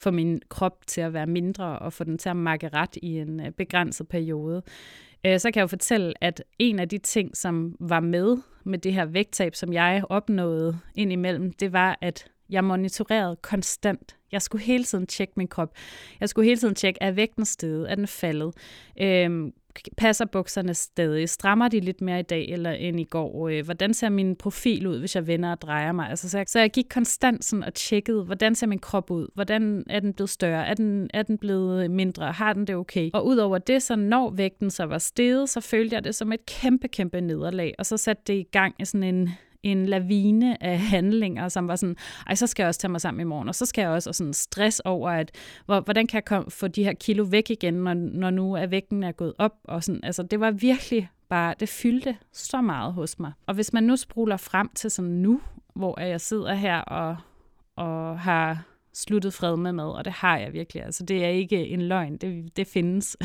få 0.00 0.10
min 0.10 0.42
krop 0.48 0.86
til 0.86 1.00
at 1.00 1.12
være 1.12 1.26
mindre 1.26 1.78
og 1.78 1.92
få 1.92 2.04
den 2.04 2.18
til 2.18 2.28
at 2.28 2.36
makke 2.36 2.68
ret 2.68 2.96
i 3.02 3.18
en 3.18 3.40
øh, 3.40 3.50
begrænset 3.50 4.08
periode. 4.08 4.62
Øh, 5.26 5.40
så 5.40 5.50
kan 5.50 5.58
jeg 5.60 5.62
jo 5.62 5.66
fortælle, 5.66 6.12
at 6.20 6.42
en 6.58 6.78
af 6.78 6.88
de 6.88 6.98
ting, 6.98 7.36
som 7.36 7.76
var 7.80 8.00
med 8.00 8.36
med 8.64 8.78
det 8.78 8.92
her 8.92 9.04
vægttab, 9.04 9.54
som 9.54 9.72
jeg 9.72 10.04
opnåede 10.08 10.78
indimellem, 10.94 11.52
det 11.52 11.72
var, 11.72 11.98
at 12.00 12.26
jeg 12.50 12.64
monitorerede 12.64 13.36
konstant. 13.36 14.16
Jeg 14.32 14.42
skulle 14.42 14.64
hele 14.64 14.84
tiden 14.84 15.06
tjekke 15.06 15.32
min 15.36 15.48
krop. 15.48 15.74
Jeg 16.20 16.28
skulle 16.28 16.44
hele 16.44 16.60
tiden 16.60 16.74
tjekke, 16.74 16.98
er 17.00 17.10
vægten 17.10 17.44
steget? 17.44 17.90
Er 17.90 17.94
den 17.94 18.06
faldet? 18.06 18.54
Øhm, 19.00 19.52
passer 19.96 20.24
bukserne 20.24 20.74
stadig? 20.74 21.28
Strammer 21.28 21.68
de 21.68 21.80
lidt 21.80 22.00
mere 22.00 22.20
i 22.20 22.22
dag 22.22 22.48
eller 22.48 22.70
end 22.70 23.00
i 23.00 23.04
går? 23.04 23.48
Øh, 23.48 23.64
hvordan 23.64 23.94
ser 23.94 24.08
min 24.08 24.36
profil 24.36 24.86
ud, 24.86 24.98
hvis 24.98 25.16
jeg 25.16 25.26
vender 25.26 25.50
og 25.50 25.60
drejer 25.62 25.92
mig? 25.92 26.10
Altså, 26.10 26.28
så, 26.28 26.38
jeg, 26.38 26.46
så 26.48 26.58
jeg 26.60 26.70
gik 26.70 26.86
konstant 26.90 27.44
sådan 27.44 27.64
og 27.64 27.74
tjekkede, 27.74 28.24
hvordan 28.24 28.54
ser 28.54 28.66
min 28.66 28.78
krop 28.78 29.10
ud? 29.10 29.28
Hvordan 29.34 29.84
er 29.90 30.00
den 30.00 30.12
blevet 30.12 30.30
større? 30.30 30.66
Er 30.66 30.74
den, 30.74 31.10
er 31.14 31.22
den 31.22 31.38
blevet 31.38 31.90
mindre? 31.90 32.32
Har 32.32 32.52
den 32.52 32.66
det 32.66 32.76
okay? 32.76 33.10
Og 33.14 33.26
udover 33.26 33.58
det, 33.58 33.82
så 33.82 33.96
når 33.96 34.30
vægten 34.30 34.70
så 34.70 34.84
var 34.84 34.98
steget, 34.98 35.48
så 35.48 35.60
følte 35.60 35.94
jeg 35.94 36.04
det 36.04 36.14
som 36.14 36.32
et 36.32 36.46
kæmpe, 36.46 36.88
kæmpe 36.88 37.20
nederlag. 37.20 37.74
Og 37.78 37.86
så 37.86 37.96
satte 37.96 38.22
det 38.26 38.34
i 38.34 38.46
gang 38.52 38.74
i 38.78 38.84
sådan 38.84 39.14
en 39.14 39.30
en 39.64 39.86
lavine 39.86 40.62
af 40.62 40.78
handlinger, 40.94 41.48
som 41.48 41.68
var 41.68 41.76
sådan, 41.76 41.96
ej, 42.26 42.34
så 42.34 42.46
skal 42.46 42.62
jeg 42.62 42.68
også 42.68 42.80
tage 42.80 42.90
mig 42.90 43.00
sammen 43.00 43.20
i 43.20 43.24
morgen, 43.24 43.48
og 43.48 43.54
så 43.54 43.66
skal 43.66 43.82
jeg 43.82 43.90
også 43.90 44.10
og 44.10 44.14
sådan 44.14 44.32
stress 44.32 44.80
over, 44.80 45.10
at 45.10 45.30
hvor, 45.66 45.80
hvordan 45.80 46.06
kan 46.06 46.16
jeg 46.16 46.24
komme, 46.24 46.50
få 46.50 46.68
de 46.68 46.84
her 46.84 46.92
kilo 46.92 47.24
væk 47.24 47.50
igen, 47.50 47.74
når, 47.74 47.94
når 47.94 48.30
nu 48.30 48.54
er 48.54 48.66
vægten 48.66 49.02
er 49.02 49.12
gået 49.12 49.32
op, 49.38 49.52
og 49.64 49.84
sådan, 49.84 50.00
altså 50.04 50.22
det 50.22 50.40
var 50.40 50.50
virkelig 50.50 51.10
bare, 51.28 51.54
det 51.60 51.68
fyldte 51.68 52.16
så 52.32 52.60
meget 52.60 52.92
hos 52.92 53.18
mig. 53.18 53.32
Og 53.46 53.54
hvis 53.54 53.72
man 53.72 53.82
nu 53.84 53.96
spruler 53.96 54.36
frem 54.36 54.68
til 54.74 54.90
sådan 54.90 55.10
nu, 55.10 55.40
hvor 55.74 56.00
jeg 56.00 56.20
sidder 56.20 56.54
her 56.54 56.80
og, 56.80 57.16
og 57.76 58.20
har 58.20 58.64
sluttet 58.94 59.34
fred 59.34 59.56
med 59.56 59.72
mad, 59.72 59.88
og 59.88 60.04
det 60.04 60.12
har 60.12 60.38
jeg 60.38 60.52
virkelig. 60.52 60.84
Altså, 60.84 61.04
det 61.04 61.24
er 61.24 61.28
ikke 61.28 61.68
en 61.68 61.82
løgn, 61.82 62.16
det, 62.16 62.56
det 62.56 62.66
findes. 62.66 63.16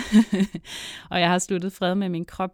og 1.11 1.19
jeg 1.19 1.29
har 1.29 1.39
sluttet 1.39 1.73
fred 1.73 1.95
med 1.95 2.09
min 2.09 2.25
krop 2.25 2.51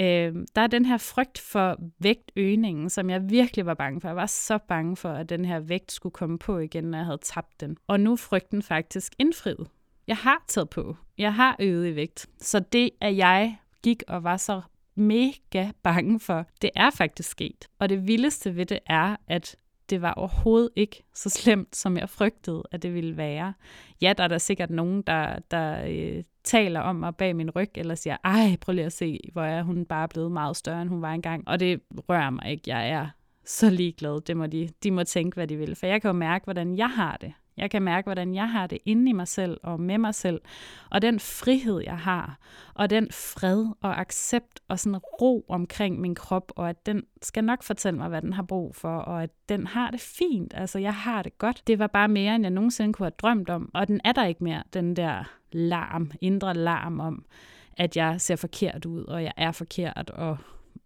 øh, 0.00 0.34
der 0.56 0.62
er 0.62 0.66
den 0.66 0.84
her 0.84 0.96
frygt 0.96 1.38
for 1.38 1.76
vægtøgningen, 1.98 2.90
som 2.90 3.10
jeg 3.10 3.30
virkelig 3.30 3.66
var 3.66 3.74
bange 3.74 4.00
for. 4.00 4.08
Jeg 4.08 4.16
var 4.16 4.26
så 4.26 4.58
bange 4.58 4.96
for, 4.96 5.08
at 5.08 5.28
den 5.28 5.44
her 5.44 5.60
vægt 5.60 5.92
skulle 5.92 6.12
komme 6.12 6.38
på 6.38 6.58
igen, 6.58 6.84
når 6.84 6.98
jeg 6.98 7.04
havde 7.04 7.20
tabt 7.22 7.60
den. 7.60 7.76
Og 7.86 8.00
nu 8.00 8.12
er 8.12 8.16
frygten 8.16 8.62
faktisk 8.62 9.14
indfriet. 9.18 9.68
Jeg 10.06 10.16
har 10.16 10.44
taget 10.48 10.70
på. 10.70 10.96
Jeg 11.18 11.34
har 11.34 11.56
øget 11.60 11.88
i 11.88 11.96
vægt. 11.96 12.26
Så 12.38 12.60
det, 12.60 12.90
at 13.00 13.16
jeg 13.16 13.58
gik 13.82 14.02
og 14.08 14.24
var 14.24 14.36
så 14.36 14.60
mega 14.94 15.70
bange 15.82 16.20
for, 16.20 16.46
det 16.62 16.70
er 16.76 16.90
faktisk 16.90 17.30
sket. 17.30 17.68
Og 17.78 17.88
det 17.88 18.06
vildeste 18.06 18.56
ved 18.56 18.66
det 18.66 18.78
er, 18.86 19.16
at 19.28 19.56
det 19.90 20.02
var 20.02 20.12
overhovedet 20.12 20.70
ikke 20.76 21.02
så 21.14 21.30
slemt, 21.30 21.76
som 21.76 21.96
jeg 21.96 22.08
frygtede, 22.08 22.62
at 22.70 22.82
det 22.82 22.94
ville 22.94 23.16
være. 23.16 23.54
Ja, 24.02 24.12
der 24.18 24.24
er 24.24 24.28
der 24.28 24.38
sikkert 24.38 24.70
nogen, 24.70 25.02
der, 25.02 25.38
der 25.50 25.84
øh, 25.86 26.24
taler 26.44 26.80
om 26.80 26.96
mig 26.96 27.16
bag 27.16 27.36
min 27.36 27.50
ryg, 27.50 27.70
eller 27.74 27.94
siger, 27.94 28.16
ej, 28.24 28.56
prøv 28.60 28.72
lige 28.72 28.84
at 28.84 28.92
se, 28.92 29.20
hvor 29.32 29.42
er 29.42 29.62
hun 29.62 29.84
bare 29.84 30.08
blevet 30.08 30.32
meget 30.32 30.56
større, 30.56 30.82
end 30.82 30.90
hun 30.90 31.02
var 31.02 31.12
engang. 31.12 31.48
Og 31.48 31.60
det 31.60 31.80
rører 32.08 32.30
mig 32.30 32.50
ikke. 32.50 32.62
Jeg 32.66 32.88
er 32.88 33.08
så 33.44 33.70
ligeglad. 33.70 34.20
Det 34.20 34.36
må 34.36 34.46
de, 34.46 34.68
de 34.82 34.90
må 34.90 35.04
tænke, 35.04 35.34
hvad 35.34 35.46
de 35.46 35.56
vil. 35.56 35.76
For 35.76 35.86
jeg 35.86 36.02
kan 36.02 36.08
jo 36.08 36.12
mærke, 36.12 36.44
hvordan 36.44 36.76
jeg 36.76 36.90
har 36.90 37.16
det. 37.16 37.32
Jeg 37.56 37.70
kan 37.70 37.82
mærke, 37.82 38.06
hvordan 38.06 38.34
jeg 38.34 38.50
har 38.50 38.66
det 38.66 38.78
inde 38.86 39.10
i 39.10 39.12
mig 39.12 39.28
selv 39.28 39.60
og 39.62 39.80
med 39.80 39.98
mig 39.98 40.14
selv. 40.14 40.40
Og 40.90 41.02
den 41.02 41.20
frihed, 41.20 41.80
jeg 41.84 41.98
har, 41.98 42.38
og 42.74 42.90
den 42.90 43.08
fred 43.10 43.66
og 43.80 44.00
accept 44.00 44.60
og 44.68 44.78
sådan 44.78 44.98
ro 44.98 45.44
omkring 45.48 46.00
min 46.00 46.14
krop, 46.14 46.52
og 46.56 46.68
at 46.68 46.86
den 46.86 47.02
skal 47.22 47.44
nok 47.44 47.62
fortælle 47.62 47.98
mig, 47.98 48.08
hvad 48.08 48.22
den 48.22 48.32
har 48.32 48.42
brug 48.42 48.74
for, 48.74 48.96
og 48.96 49.22
at 49.22 49.30
den 49.48 49.66
har 49.66 49.90
det 49.90 50.00
fint. 50.00 50.52
Altså, 50.56 50.78
jeg 50.78 50.94
har 50.94 51.22
det 51.22 51.38
godt. 51.38 51.62
Det 51.66 51.78
var 51.78 51.86
bare 51.86 52.08
mere, 52.08 52.34
end 52.34 52.44
jeg 52.44 52.50
nogensinde 52.50 52.92
kunne 52.92 53.06
have 53.06 53.10
drømt 53.18 53.50
om. 53.50 53.70
Og 53.74 53.88
den 53.88 54.00
er 54.04 54.12
der 54.12 54.24
ikke 54.24 54.44
mere, 54.44 54.62
den 54.72 54.96
der 54.96 55.24
larm, 55.54 56.10
indre 56.20 56.54
larm 56.54 57.00
om, 57.00 57.24
at 57.76 57.96
jeg 57.96 58.20
ser 58.20 58.36
forkert 58.36 58.84
ud, 58.84 59.04
og 59.04 59.22
jeg 59.22 59.32
er 59.36 59.52
forkert, 59.52 60.10
og 60.10 60.36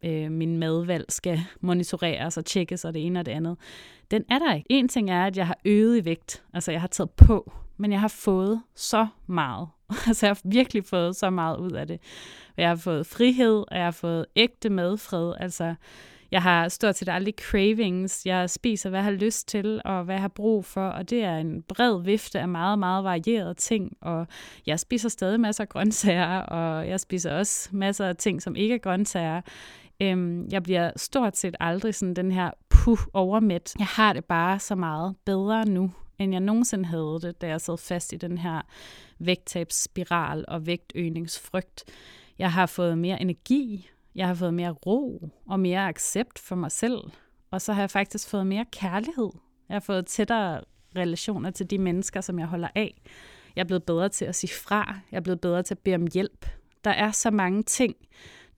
øh, 0.04 0.30
min 0.30 0.58
madvalg 0.58 1.04
skal 1.08 1.40
monitoreres 1.60 2.36
og 2.36 2.44
tjekkes 2.44 2.84
og 2.84 2.94
det 2.94 3.06
ene 3.06 3.20
og 3.20 3.26
det 3.26 3.32
andet. 3.32 3.56
Den 4.10 4.24
er 4.30 4.38
der 4.38 4.54
ikke. 4.54 4.66
En 4.70 4.88
ting 4.88 5.10
er, 5.10 5.26
at 5.26 5.36
jeg 5.36 5.46
har 5.46 5.58
øget 5.64 5.98
i 5.98 6.04
vægt, 6.04 6.42
altså 6.54 6.72
jeg 6.72 6.80
har 6.80 6.88
taget 6.88 7.10
på, 7.10 7.52
men 7.76 7.92
jeg 7.92 8.00
har 8.00 8.08
fået 8.08 8.62
så 8.74 9.06
meget. 9.26 9.68
altså 10.08 10.26
jeg 10.26 10.30
har 10.30 10.40
virkelig 10.44 10.84
fået 10.84 11.16
så 11.16 11.30
meget 11.30 11.58
ud 11.58 11.70
af 11.70 11.86
det. 11.86 12.00
Jeg 12.56 12.68
har 12.68 12.76
fået 12.76 13.06
frihed, 13.06 13.64
og 13.68 13.76
jeg 13.76 13.84
har 13.84 13.90
fået 13.90 14.26
ægte 14.36 14.70
madfred, 14.70 15.34
altså 15.40 15.74
jeg 16.36 16.42
har 16.42 16.68
stort 16.68 16.96
set 16.96 17.08
aldrig 17.08 17.34
cravings. 17.34 18.26
Jeg 18.26 18.50
spiser, 18.50 18.90
hvad 18.90 18.98
jeg 18.98 19.04
har 19.04 19.10
lyst 19.10 19.48
til, 19.48 19.80
og 19.84 20.04
hvad 20.04 20.14
jeg 20.14 20.22
har 20.22 20.28
brug 20.28 20.64
for, 20.64 20.88
og 20.88 21.10
det 21.10 21.22
er 21.24 21.36
en 21.36 21.62
bred 21.62 22.02
vifte 22.02 22.40
af 22.40 22.48
meget, 22.48 22.78
meget 22.78 23.04
varierede 23.04 23.54
ting. 23.54 23.96
Og 24.00 24.26
jeg 24.66 24.80
spiser 24.80 25.08
stadig 25.08 25.40
masser 25.40 25.64
af 25.64 25.68
grøntsager, 25.68 26.38
og 26.38 26.88
jeg 26.88 27.00
spiser 27.00 27.32
også 27.32 27.68
masser 27.72 28.06
af 28.06 28.16
ting, 28.16 28.42
som 28.42 28.56
ikke 28.56 28.74
er 28.74 28.78
grøntsager. 28.78 29.40
Øhm, 30.00 30.48
jeg 30.50 30.62
bliver 30.62 30.90
stort 30.96 31.36
set 31.36 31.54
aldrig 31.60 31.94
sådan 31.94 32.14
den 32.14 32.32
her 32.32 32.50
puh 32.68 32.98
overmæt. 33.12 33.74
Jeg 33.78 33.86
har 33.86 34.12
det 34.12 34.24
bare 34.24 34.58
så 34.58 34.74
meget 34.74 35.14
bedre 35.24 35.64
nu, 35.64 35.90
end 36.18 36.32
jeg 36.32 36.40
nogensinde 36.40 36.84
havde 36.84 37.18
det, 37.22 37.40
da 37.40 37.46
jeg 37.46 37.60
sad 37.60 37.78
fast 37.78 38.12
i 38.12 38.16
den 38.16 38.38
her 38.38 38.60
vægttabsspiral 39.18 40.44
og 40.48 40.66
vægtøgningsfrygt. 40.66 41.84
Jeg 42.38 42.52
har 42.52 42.66
fået 42.66 42.98
mere 42.98 43.20
energi, 43.20 43.90
jeg 44.16 44.26
har 44.26 44.34
fået 44.34 44.54
mere 44.54 44.70
ro 44.70 45.30
og 45.46 45.60
mere 45.60 45.88
accept 45.88 46.38
for 46.38 46.56
mig 46.56 46.72
selv, 46.72 46.98
og 47.50 47.62
så 47.62 47.72
har 47.72 47.82
jeg 47.82 47.90
faktisk 47.90 48.28
fået 48.28 48.46
mere 48.46 48.64
kærlighed. 48.72 49.30
Jeg 49.68 49.74
har 49.74 49.80
fået 49.80 50.06
tættere 50.06 50.60
relationer 50.96 51.50
til 51.50 51.70
de 51.70 51.78
mennesker, 51.78 52.20
som 52.20 52.38
jeg 52.38 52.46
holder 52.46 52.68
af. 52.74 53.02
Jeg 53.56 53.62
er 53.62 53.66
blevet 53.66 53.84
bedre 53.84 54.08
til 54.08 54.24
at 54.24 54.34
sige 54.34 54.50
fra. 54.54 54.98
Jeg 55.10 55.16
er 55.16 55.22
blevet 55.22 55.40
bedre 55.40 55.62
til 55.62 55.74
at 55.74 55.78
bede 55.78 55.94
om 55.94 56.06
hjælp. 56.14 56.46
Der 56.84 56.90
er 56.90 57.10
så 57.10 57.30
mange 57.30 57.62
ting, 57.62 57.94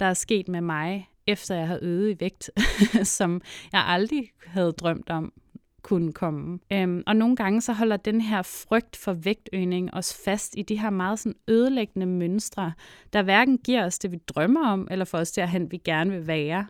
der 0.00 0.06
er 0.06 0.14
sket 0.14 0.48
med 0.48 0.60
mig, 0.60 1.08
efter 1.26 1.54
jeg 1.54 1.68
har 1.68 1.78
øget 1.82 2.10
i 2.10 2.20
vægt, 2.20 2.50
som 3.18 3.40
jeg 3.72 3.84
aldrig 3.86 4.30
havde 4.46 4.72
drømt 4.72 5.10
om 5.10 5.32
kunne 5.82 6.12
komme. 6.12 6.58
Øhm, 6.72 7.02
og 7.06 7.16
nogle 7.16 7.36
gange 7.36 7.60
så 7.60 7.72
holder 7.72 7.96
den 7.96 8.20
her 8.20 8.42
frygt 8.42 8.96
for 8.96 9.12
vægtøgning 9.12 9.94
os 9.94 10.20
fast 10.24 10.54
i 10.56 10.62
de 10.62 10.80
her 10.80 10.90
meget 10.90 11.18
sådan 11.18 11.36
ødelæggende 11.48 12.06
mønstre, 12.06 12.72
der 13.12 13.22
hverken 13.22 13.58
giver 13.58 13.84
os 13.84 13.98
det, 13.98 14.12
vi 14.12 14.16
drømmer 14.16 14.68
om, 14.68 14.88
eller 14.90 15.04
får 15.04 15.18
os 15.18 15.32
derhen, 15.32 15.70
vi 15.70 15.76
gerne 15.76 16.10
vil 16.10 16.26
være. 16.26 16.66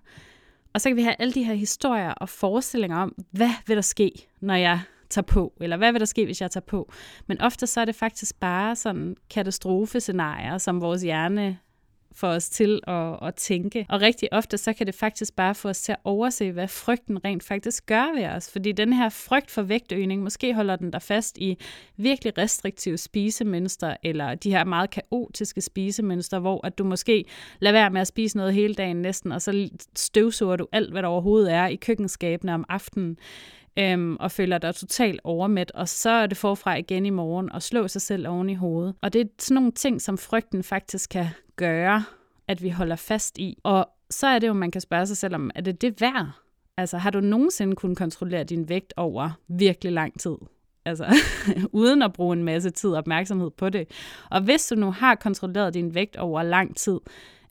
Og 0.72 0.80
så 0.80 0.88
kan 0.88 0.96
vi 0.96 1.02
have 1.02 1.14
alle 1.18 1.34
de 1.34 1.42
her 1.42 1.54
historier 1.54 2.10
og 2.10 2.28
forestillinger 2.28 2.96
om, 2.96 3.14
hvad 3.30 3.50
vil 3.66 3.76
der 3.76 3.82
ske, 3.82 4.12
når 4.40 4.54
jeg 4.54 4.80
tager 5.10 5.26
på, 5.26 5.52
eller 5.60 5.76
hvad 5.76 5.92
vil 5.92 6.00
der 6.00 6.06
ske, 6.06 6.24
hvis 6.24 6.40
jeg 6.40 6.50
tager 6.50 6.64
på. 6.64 6.92
Men 7.26 7.40
ofte 7.40 7.66
så 7.66 7.80
er 7.80 7.84
det 7.84 7.94
faktisk 7.94 8.40
bare 8.40 8.76
sådan 8.76 9.16
katastrofescenarier, 9.30 10.58
som 10.58 10.80
vores 10.80 11.02
hjerne 11.02 11.58
får 12.18 12.28
os 12.28 12.48
til 12.48 12.80
at, 12.86 13.18
at 13.22 13.34
tænke. 13.34 13.86
Og 13.88 14.00
rigtig 14.00 14.32
ofte, 14.32 14.58
så 14.58 14.72
kan 14.72 14.86
det 14.86 14.94
faktisk 14.94 15.36
bare 15.36 15.54
få 15.54 15.68
os 15.68 15.80
til 15.80 15.92
at 15.92 15.98
overse, 16.04 16.52
hvad 16.52 16.68
frygten 16.68 17.24
rent 17.24 17.42
faktisk 17.42 17.86
gør 17.86 18.14
ved 18.16 18.26
os. 18.26 18.50
Fordi 18.52 18.72
den 18.72 18.92
her 18.92 19.08
frygt 19.08 19.50
for 19.50 19.62
vægtøgning, 19.62 20.22
måske 20.22 20.54
holder 20.54 20.76
den 20.76 20.92
der 20.92 20.98
fast 20.98 21.38
i 21.38 21.58
virkelig 21.96 22.38
restriktive 22.38 22.96
spisemønstre, 22.96 24.06
eller 24.06 24.34
de 24.34 24.50
her 24.50 24.64
meget 24.64 24.90
kaotiske 24.90 25.60
spisemønstre, 25.60 26.40
hvor 26.40 26.66
at 26.66 26.78
du 26.78 26.84
måske 26.84 27.24
lader 27.60 27.78
være 27.78 27.90
med 27.90 28.00
at 28.00 28.06
spise 28.06 28.36
noget 28.36 28.54
hele 28.54 28.74
dagen 28.74 28.96
næsten, 28.96 29.32
og 29.32 29.42
så 29.42 29.68
støvsuger 29.96 30.56
du 30.56 30.66
alt, 30.72 30.90
hvad 30.90 31.02
der 31.02 31.08
overhovedet 31.08 31.52
er 31.52 31.66
i 31.66 31.76
køkkenskabene 31.76 32.54
om 32.54 32.64
aftenen 32.68 33.18
øhm, 33.78 34.16
og 34.20 34.30
føler 34.30 34.58
dig 34.58 34.74
totalt 34.74 35.20
overmæt, 35.24 35.70
og 35.70 35.88
så 35.88 36.10
er 36.10 36.26
det 36.26 36.36
forfra 36.36 36.76
igen 36.76 37.06
i 37.06 37.10
morgen 37.10 37.52
og 37.52 37.62
slå 37.62 37.88
sig 37.88 38.02
selv 38.02 38.28
oven 38.28 38.50
i 38.50 38.54
hovedet. 38.54 38.94
Og 39.02 39.12
det 39.12 39.20
er 39.20 39.26
sådan 39.38 39.54
nogle 39.54 39.72
ting, 39.72 40.02
som 40.02 40.18
frygten 40.18 40.62
faktisk 40.62 41.10
kan 41.10 41.26
gøre, 41.58 42.04
at 42.48 42.62
vi 42.62 42.68
holder 42.68 42.96
fast 42.96 43.38
i. 43.38 43.58
Og 43.62 43.88
så 44.10 44.26
er 44.26 44.38
det 44.38 44.48
jo, 44.48 44.52
man 44.52 44.70
kan 44.70 44.80
spørge 44.80 45.06
sig 45.06 45.16
selv 45.16 45.34
om, 45.34 45.50
er 45.54 45.60
det 45.60 45.80
det 45.80 46.00
værd? 46.00 46.30
Altså, 46.76 46.98
har 46.98 47.10
du 47.10 47.20
nogensinde 47.20 47.76
kunnet 47.76 47.98
kontrollere 47.98 48.44
din 48.44 48.68
vægt 48.68 48.94
over 48.96 49.30
virkelig 49.48 49.92
lang 49.92 50.20
tid? 50.20 50.36
Altså, 50.84 51.06
uden 51.72 52.02
at 52.02 52.12
bruge 52.12 52.36
en 52.36 52.44
masse 52.44 52.70
tid 52.70 52.90
og 52.90 52.98
opmærksomhed 52.98 53.50
på 53.50 53.68
det. 53.68 53.90
Og 54.30 54.40
hvis 54.40 54.66
du 54.66 54.74
nu 54.74 54.90
har 54.90 55.14
kontrolleret 55.14 55.74
din 55.74 55.94
vægt 55.94 56.16
over 56.16 56.42
lang 56.42 56.76
tid, 56.76 56.98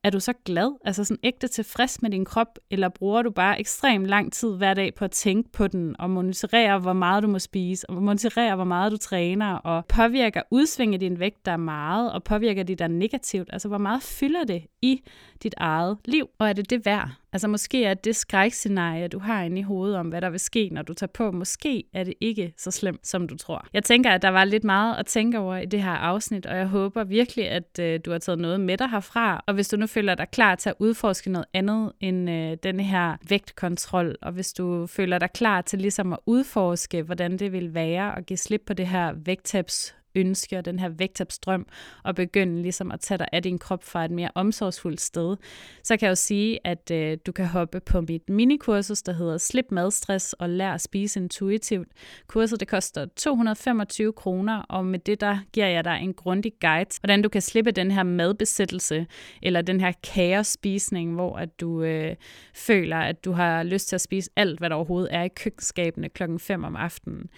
er 0.07 0.11
du 0.11 0.19
så 0.19 0.33
glad, 0.45 0.77
altså 0.85 1.03
sådan 1.03 1.19
ægte 1.23 1.47
tilfreds 1.47 2.01
med 2.01 2.11
din 2.11 2.25
krop, 2.25 2.59
eller 2.71 2.89
bruger 2.89 3.21
du 3.21 3.31
bare 3.31 3.59
ekstremt 3.59 4.07
lang 4.07 4.33
tid 4.33 4.57
hver 4.57 4.73
dag 4.73 4.95
på 4.95 5.05
at 5.05 5.11
tænke 5.11 5.51
på 5.51 5.67
den, 5.67 5.95
og 5.99 6.09
monitorere, 6.09 6.79
hvor 6.79 6.93
meget 6.93 7.23
du 7.23 7.27
må 7.27 7.39
spise, 7.39 7.89
og 7.89 7.95
monitorere, 7.95 8.55
hvor 8.55 8.63
meget 8.63 8.91
du 8.91 8.97
træner, 8.97 9.53
og 9.53 9.85
påvirker 9.85 10.41
udsvinge 10.51 10.97
din 10.97 11.19
vægt 11.19 11.45
der 11.45 11.57
meget, 11.57 12.13
og 12.13 12.23
påvirker 12.23 12.63
det 12.63 12.79
der 12.79 12.87
negativt? 12.87 13.49
Altså, 13.53 13.67
hvor 13.67 13.77
meget 13.77 14.03
fylder 14.03 14.43
det 14.43 14.63
i 14.81 15.01
dit 15.43 15.53
eget 15.57 15.97
liv, 16.05 16.29
og 16.39 16.49
er 16.49 16.53
det 16.53 16.69
det 16.69 16.85
værd? 16.85 17.09
Altså 17.33 17.47
måske 17.47 17.85
er 17.85 17.93
det 17.93 18.15
skrækscenarie, 18.15 19.07
du 19.07 19.19
har 19.19 19.43
inde 19.43 19.59
i 19.59 19.63
hovedet 19.63 19.97
om, 19.97 20.07
hvad 20.07 20.21
der 20.21 20.29
vil 20.29 20.39
ske, 20.39 20.69
når 20.71 20.81
du 20.81 20.93
tager 20.93 21.11
på, 21.13 21.31
måske 21.31 21.83
er 21.93 22.03
det 22.03 22.13
ikke 22.21 22.53
så 22.57 22.71
slemt, 22.71 23.07
som 23.07 23.27
du 23.27 23.37
tror. 23.37 23.67
Jeg 23.73 23.83
tænker, 23.83 24.11
at 24.11 24.21
der 24.21 24.29
var 24.29 24.43
lidt 24.43 24.63
meget 24.63 24.95
at 24.95 25.05
tænke 25.05 25.39
over 25.39 25.57
i 25.57 25.65
det 25.65 25.83
her 25.83 25.91
afsnit, 25.91 26.45
og 26.45 26.57
jeg 26.57 26.67
håber 26.67 27.03
virkelig, 27.03 27.49
at 27.49 27.79
øh, 27.79 27.99
du 28.05 28.11
har 28.11 28.17
taget 28.17 28.39
noget 28.39 28.59
med 28.59 28.77
dig 28.77 28.89
herfra. 28.89 29.43
Og 29.47 29.53
hvis 29.53 29.69
du 29.69 29.77
nu 29.77 29.87
føler 29.87 30.15
dig 30.15 30.27
klar 30.31 30.55
til 30.55 30.69
at 30.69 30.75
udforske 30.79 31.29
noget 31.29 31.45
andet 31.53 31.91
end 31.99 32.29
øh, 32.29 32.57
den 32.63 32.79
her 32.79 33.17
vægtkontrol, 33.29 34.15
og 34.21 34.31
hvis 34.31 34.53
du 34.53 34.87
føler 34.87 35.19
dig 35.19 35.29
klar 35.33 35.61
til 35.61 35.79
ligesom 35.79 36.13
at 36.13 36.19
udforske, 36.25 37.03
hvordan 37.03 37.37
det 37.37 37.51
vil 37.51 37.73
være 37.73 38.17
at 38.17 38.25
give 38.25 38.37
slip 38.37 38.61
på 38.67 38.73
det 38.73 38.87
her 38.87 39.13
vægttabs 39.25 39.95
ønske 40.17 40.57
og 40.57 40.65
den 40.65 40.79
her 40.79 40.89
vægtabstrøm, 40.89 41.67
og 42.03 42.15
begynde 42.15 42.61
ligesom 42.61 42.91
at 42.91 42.99
tage 42.99 43.17
dig 43.17 43.27
af 43.31 43.43
din 43.43 43.59
krop 43.59 43.83
fra 43.83 44.05
et 44.05 44.11
mere 44.11 44.29
omsorgsfuldt 44.35 45.01
sted, 45.01 45.35
så 45.83 45.97
kan 45.97 46.05
jeg 46.05 46.09
jo 46.09 46.15
sige, 46.15 46.59
at 46.63 46.91
øh, 46.91 47.17
du 47.25 47.31
kan 47.31 47.45
hoppe 47.45 47.79
på 47.79 48.01
mit 48.01 48.29
minikursus, 48.29 49.01
der 49.01 49.11
hedder 49.13 49.37
Slip 49.37 49.65
madstress 49.71 50.33
og 50.33 50.49
lær 50.49 50.73
at 50.73 50.81
spise 50.81 51.19
intuitivt. 51.19 51.87
Kurset 52.27 52.59
det 52.59 52.67
koster 52.67 53.05
225 53.15 54.13
kroner, 54.13 54.61
og 54.61 54.85
med 54.85 54.99
det 54.99 55.21
der 55.21 55.37
giver 55.53 55.67
jeg 55.67 55.83
dig 55.83 55.99
en 56.01 56.13
grundig 56.13 56.53
guide, 56.61 56.99
hvordan 57.01 57.21
du 57.21 57.29
kan 57.29 57.41
slippe 57.41 57.71
den 57.71 57.91
her 57.91 58.03
madbesættelse, 58.03 59.07
eller 59.41 59.61
den 59.61 59.81
her 59.81 59.91
kaospisning, 60.03 61.13
hvor 61.15 61.35
at 61.35 61.59
du 61.59 61.83
øh, 61.83 62.15
føler, 62.53 62.97
at 62.97 63.25
du 63.25 63.31
har 63.31 63.63
lyst 63.63 63.87
til 63.87 63.95
at 63.95 64.01
spise 64.01 64.31
alt, 64.35 64.59
hvad 64.59 64.69
der 64.69 64.75
overhovedet 64.75 65.09
er 65.11 65.23
i 65.23 65.27
køkkenskabene 65.27 66.09
klokken 66.09 66.39
5 66.39 66.63
om 66.63 66.75
aftenen. 66.75 67.29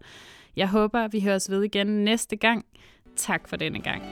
Jeg 0.56 0.68
håber, 0.68 1.08
vi 1.08 1.20
høres 1.20 1.50
ved 1.50 1.62
igen 1.62 1.86
næste 1.86 2.36
gang. 2.36 2.64
Tak 3.16 3.48
for 3.48 3.56
denne 3.56 3.80
gang. 3.80 4.02